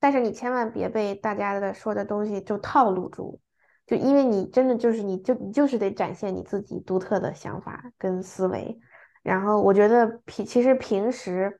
[0.04, 3.40] 但是你千万别被大家的说的东西就套路住，
[3.86, 8.78] 就因为你真的就是你就你就是得展现你自己独特的想法跟思维。
[9.22, 11.58] 然后我觉得平其实平时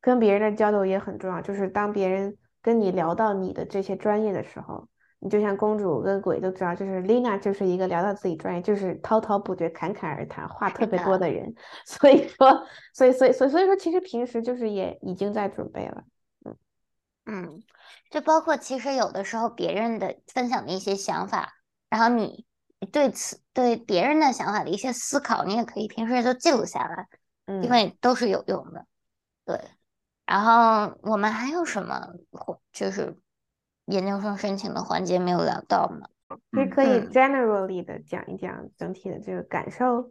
[0.00, 4.88] 跟别人的交流也很重要，就是当别人跟你聊到你的这些专业的时候，
[5.18, 11.54] 你就像公主跟鬼都知道，就是 Lina 就是一个聊到自己专业就是滔滔不绝、侃侃而谈、话特别多的人。
[11.84, 12.64] 所以说，
[12.94, 16.02] 所以所以所以所以说，其实平时就是也已经在准备了。
[17.26, 17.62] 嗯嗯。
[18.10, 21.54] 就包括其实有的时候别人的分享的一些想法，
[21.88, 22.46] 然后你
[22.90, 27.08] 对此对别人的想法的一些思考，你也可以平时就记录下来，
[27.46, 28.86] 嗯，因为都是有用的。
[29.44, 29.60] 对，
[30.26, 32.08] 然后我们还有什么
[32.72, 33.16] 就是
[33.86, 36.08] 研究生申请的环节没有聊到吗？
[36.52, 40.10] 其实可以 generally 的讲一讲整体的这个感受，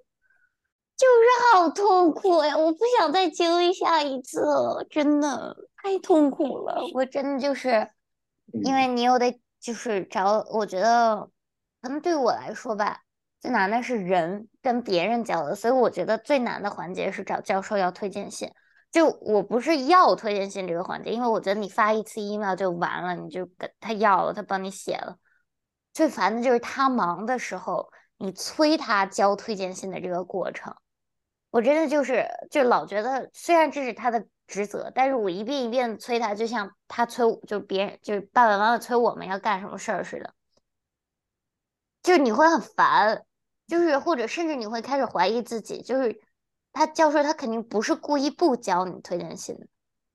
[1.01, 2.55] 就是好痛苦呀！
[2.55, 5.57] 我不想再经历下一次了，真的。
[5.83, 7.89] 太痛苦了，我真的就是，
[8.63, 11.27] 因为你又得就是找，我觉得
[11.81, 13.01] 可能对我来说吧，
[13.39, 18.51] 最难的是人跟别人交流，所以我觉得最难的环节是找教授要推荐信。
[18.91, 25.17] 就我不是要推荐信这个环节，因为我觉得你发一次 email 就完了，你就跟他要了，他帮你写了。
[25.93, 30.75] 最烦的就是他忙的时候，你催他交推荐信的这个过程，
[31.51, 34.25] 我真的就是就老觉得，虽然这是他的。
[34.47, 40.33] 职责，但是我一遍一遍催他，就像他催，就别人就是爸爸妈妈催我们要干什么事儿似的，
[42.03, 43.23] 就是你会很烦，
[43.65, 46.19] 就是或者甚至你会开始怀疑自己，就是
[46.73, 49.67] 他教授他肯定不是故意不教你推荐信的，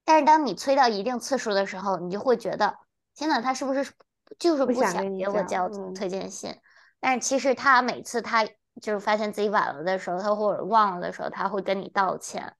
[0.04, 2.76] 但是当你催到一定次数的时候，你就会觉得
[3.14, 3.90] 天呐，他是不是
[4.38, 6.54] 就是不想给我交推荐信？
[7.00, 8.46] 但是其实他每次他
[8.80, 12.54] 就是发现自己晚了的时候，他或者忘了的时候，他会跟你道歉。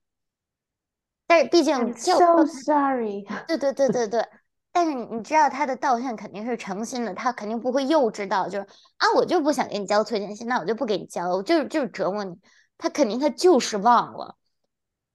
[1.25, 3.25] 但是毕竟 so 教 sorry。
[3.47, 4.27] 对对对对对，
[4.71, 8.67] 但是你你知道他的道歉肯定是诚心的，他肯定不会幼稚到就是
[8.97, 12.39] 啊，我就不想给你交推荐信，那我就不给你交了，我就是就是折磨你。
[12.77, 14.35] 他肯定他就是忘了，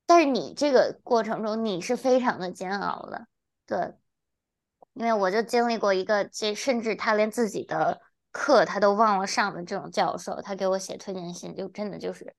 [0.04, 3.26] 但是你这个过程中你是非常的煎熬的，
[3.66, 3.94] 对，
[4.94, 8.00] 因为我就经历过一个，这甚至他连自己的
[8.32, 12.34] 课他都忘了上的这种教授，他给我写推荐信，就真的就是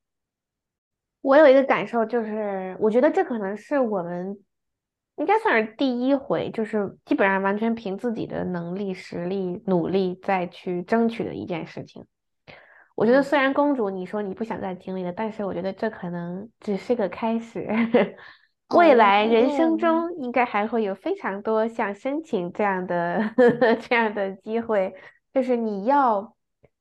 [1.21, 4.37] 我有一个感受，就是我觉得这可能是我们
[5.15, 12.05] 应该算是第一回，就是基本上完全凭自己的能力、实力、努力再去争取的一件事情。
[12.95, 17.67] 我觉得嗯虽然公主你说你不想再经历了，但是我觉得这可能只是个开始。
[18.69, 23.21] 未来人生哦中应该还会有非常多像申请这样的
[23.87, 24.91] 这样的机会，
[25.33, 26.35] 就是你要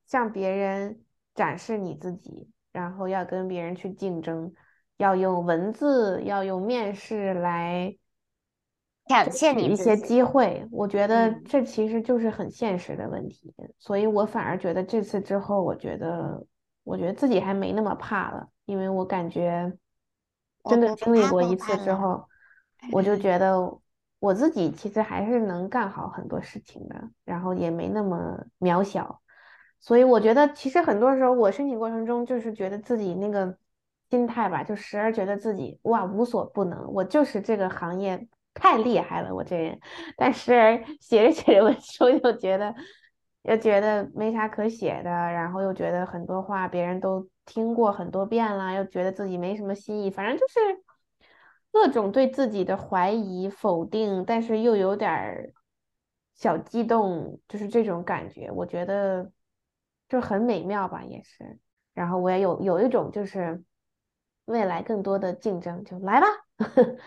[0.06, 1.00] 向别人
[1.34, 4.52] 展示你自己，然后要跟别人去竞争，
[4.98, 7.96] 要用文字，要用面试来
[9.06, 10.66] 展现你一些机会。
[10.70, 16.46] 我觉得嗯这其实就是很现实的问题，所以我反而觉得这次之后，我觉得
[16.84, 19.72] 我觉得自己还没那么怕了，因为我感觉
[20.64, 22.28] 真的经历过一次之后，
[22.92, 23.58] 我就觉得
[24.23, 29.20] 我自己其实还是能干好很多事情的，然后也没那么渺小。
[29.81, 33.59] 所以我觉得，其实很多时候我申请过程中，就是觉得自己那个
[34.11, 39.81] 心态吧，就时而觉得自己哇无所不能，我就是这个行业太厉害了，我这人。
[40.16, 42.73] 但时而写着写着文书，又觉得
[43.43, 50.61] 又觉得没啥可写的，然后又觉得很多话别人都听过很多遍了，又觉得自己没什么新意，反正就是
[51.73, 55.53] 各种对自己的怀疑、否定，但是又有点儿
[56.35, 59.32] 小激动，就是这种感觉，我觉得
[60.09, 61.59] 就很美妙吧，也是。
[61.94, 63.62] 然后我也有有一种就是
[64.44, 66.27] 未来更多的竞争，就来吧。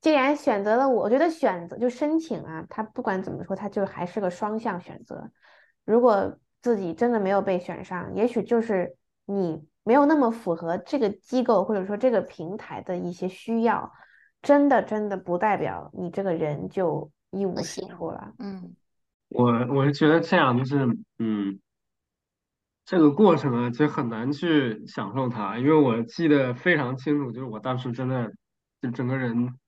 [0.00, 5.30] 既然选择了我，我觉得选择就申请啊，它不管怎么说，它就还是个双向选择。
[5.84, 13.92] 如果自己真的没有被选上，也许就是你没有那么符合这个机构或者说这个平台的一些需要，
[14.44, 18.32] 真的真的不代表你这个人就一无是处了。
[18.38, 18.76] 嗯
[19.30, 20.86] 我我是觉得这样就是，
[21.18, 21.58] 嗯，
[22.84, 28.30] 这个过程啊，其实很难去享受它，因为我记得非常清楚，就是我当时真的
[28.80, 29.58] 就整个人，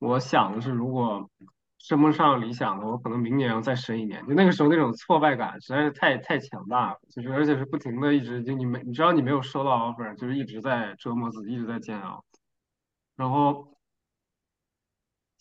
[0.00, 1.30] 我想的是，如果
[1.78, 4.26] 升不上理想的，我可能明年要再升一年。
[4.26, 12.24] 就那个时候那种挫败感实在是太太强大了，就是而且是不停的一直就你没你知道你没有收到 offer，就是一直在折磨自己，一直在煎熬，
[13.14, 13.73] 然后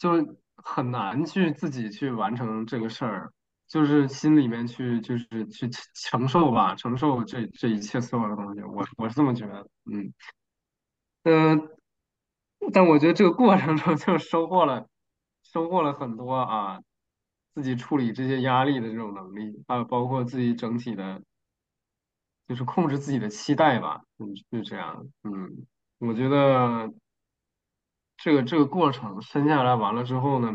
[0.04, 3.32] 就很难去自己去完成这个事儿。
[3.66, 10.14] 就是心里面去就是去承受吧，承受这这一切所有的东西，我我是这么觉得，嗯
[11.24, 11.70] 嗯，
[12.72, 14.88] 但我觉得这个过程中就收获了
[15.42, 16.82] 收获了很多啊，
[17.56, 21.24] 自己处理这些压力的这种能力，还有包括自己整体的，
[22.48, 25.66] 就是控制自己的期待吧，嗯，就这样，嗯，
[25.98, 26.94] 我觉得
[28.24, 30.48] 这个这个过程生下来完了之后呢。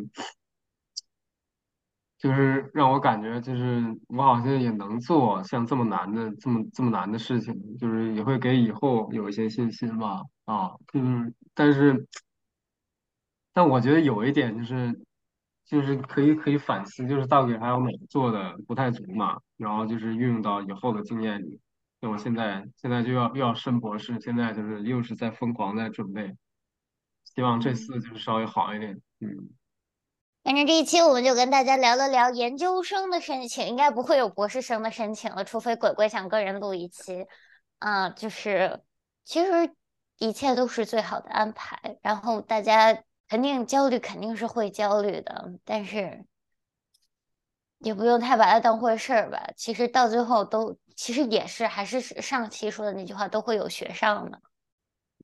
[2.18, 10.22] 就是让我感觉，就是我好像也能做像这么难的、这么这么难的事情，就是也会给以后有一些信心吧。
[10.44, 12.08] 啊，就是但是，
[13.52, 15.00] 但我觉得有一点就是，
[15.64, 21.60] 就是可以可以反思，就是到底还有哪做的不太足嘛，然后就是运用到以后的经验里。
[22.00, 26.34] 那我现在现在就要又要升博士，现在就是又是在疯狂在准备，
[27.38, 28.00] 希望这次嗯。
[28.00, 29.00] 就是稍微好一点。
[29.20, 29.48] 嗯。
[30.42, 37.28] 反正这一期我们就跟大家聊了聊研究生的申请，应该不会有博士生的申请了，除非鬼鬼想个人录一期。
[37.78, 38.82] 啊、就是
[39.24, 39.72] 其实
[40.16, 46.24] 一切都是最好的安排，然后大家肯定焦虑，肯定是会焦虑的，但是
[47.78, 49.50] 也不用太把它当回事儿吧。
[49.56, 54.42] 其实到最后都，其实也是还是上期说的那句话，都会有学上的。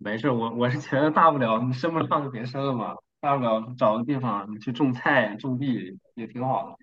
[0.01, 6.77] 没事，我我是觉得大不了你升不上就别升了嘛，大不了找个地方你去种菜种地也挺好的。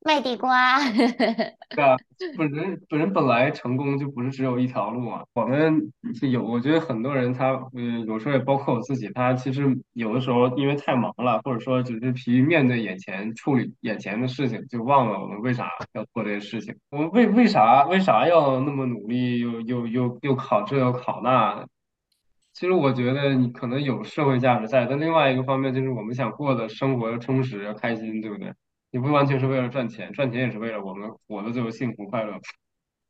[0.00, 0.78] 卖地瓜，
[1.74, 1.96] 对啊，
[2.38, 5.24] 本人本人本来成功就不是只有一条路啊。
[5.34, 16.76] 我们是有，我觉得很多人他，嗯，有时候也包括我自己，他其实有的时候因为太忙了，或者说只是疲于面对眼前处理眼前的事情，就忘了我们为啥要做这些事情。
[16.90, 21.66] 我们为为啥为啥要那么努力，又又又又考这又考那？
[22.58, 28.52] 其实我觉得你可能有社会价值在，但另外一个方面就是我们想过的生活充实、开心，对不对？
[28.90, 32.36] 你不完全是为了赚钱，赚钱也是为了我们活得最后幸福快乐。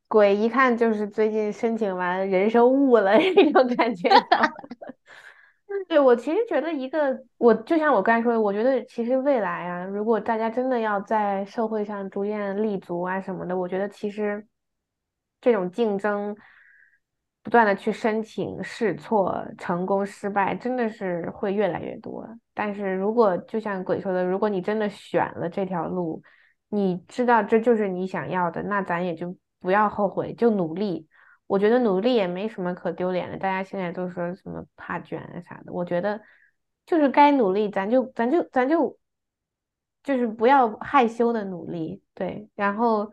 [0.06, 4.10] 鬼一看就是最近申请完人生悟了 那种感觉。
[5.88, 14.46] 对，我其实觉得一个，我就像我刚才说的，我觉得其实未来啊，如果大家真的要在社会上逐渐立足啊什么的，我觉得其实
[15.40, 16.36] 这种竞争，
[17.42, 22.28] 不断的去申请、试错、成功、失败，真的是会越来越多。
[22.52, 26.22] 但是如果就像鬼说的，如果你真的选了这条路，
[26.68, 31.08] 你知道这就是你想要的，那咱也就不要后悔，就努力。
[31.46, 36.20] 我觉得努力也没什么可丢脸的，大家现在都说什么怕卷啊啥的，我觉得
[36.84, 38.98] 就是该努力，咱就咱就咱就
[40.02, 42.50] 就是不要害羞的努力，对。
[42.54, 43.10] 然后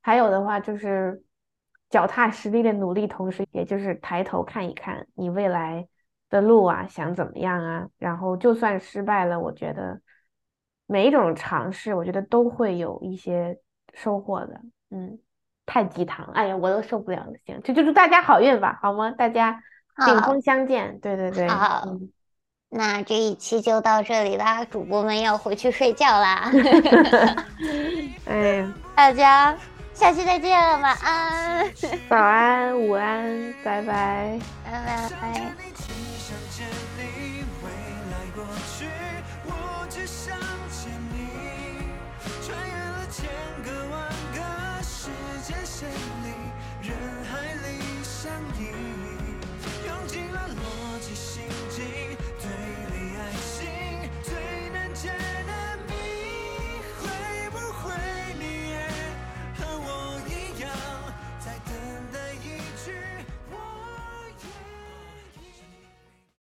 [0.00, 1.22] 还有的话就是
[1.94, 5.86] 脚踏实地的努力，同时也就是抬头看一看你未来
[6.28, 7.86] 的路啊，想怎么样啊？
[7.98, 10.00] 然后就算失败了，我觉得
[10.86, 13.56] 每一种尝试，我觉得都会有一些
[13.92, 14.60] 收获的，
[14.90, 15.20] 嗯。
[15.66, 17.32] 太鸡汤，哎呀，我都受不了了。
[17.46, 19.12] 行，就就祝大家好运吧，好吗？
[19.12, 19.62] 大家
[20.04, 20.98] 顶峰相见。
[20.98, 21.86] 对对对，好，
[22.70, 26.50] 那这一期就到这里啦，主播们要回去睡觉啦。
[28.26, 29.56] 哎呀，大家
[29.94, 31.72] 下期再见了晚安。
[32.10, 34.38] 早安午安拜拜。
[34.64, 35.54] 拜拜拜
[46.86, 46.94] 人
[47.24, 48.68] 海里相依
[49.86, 50.48] 用尽了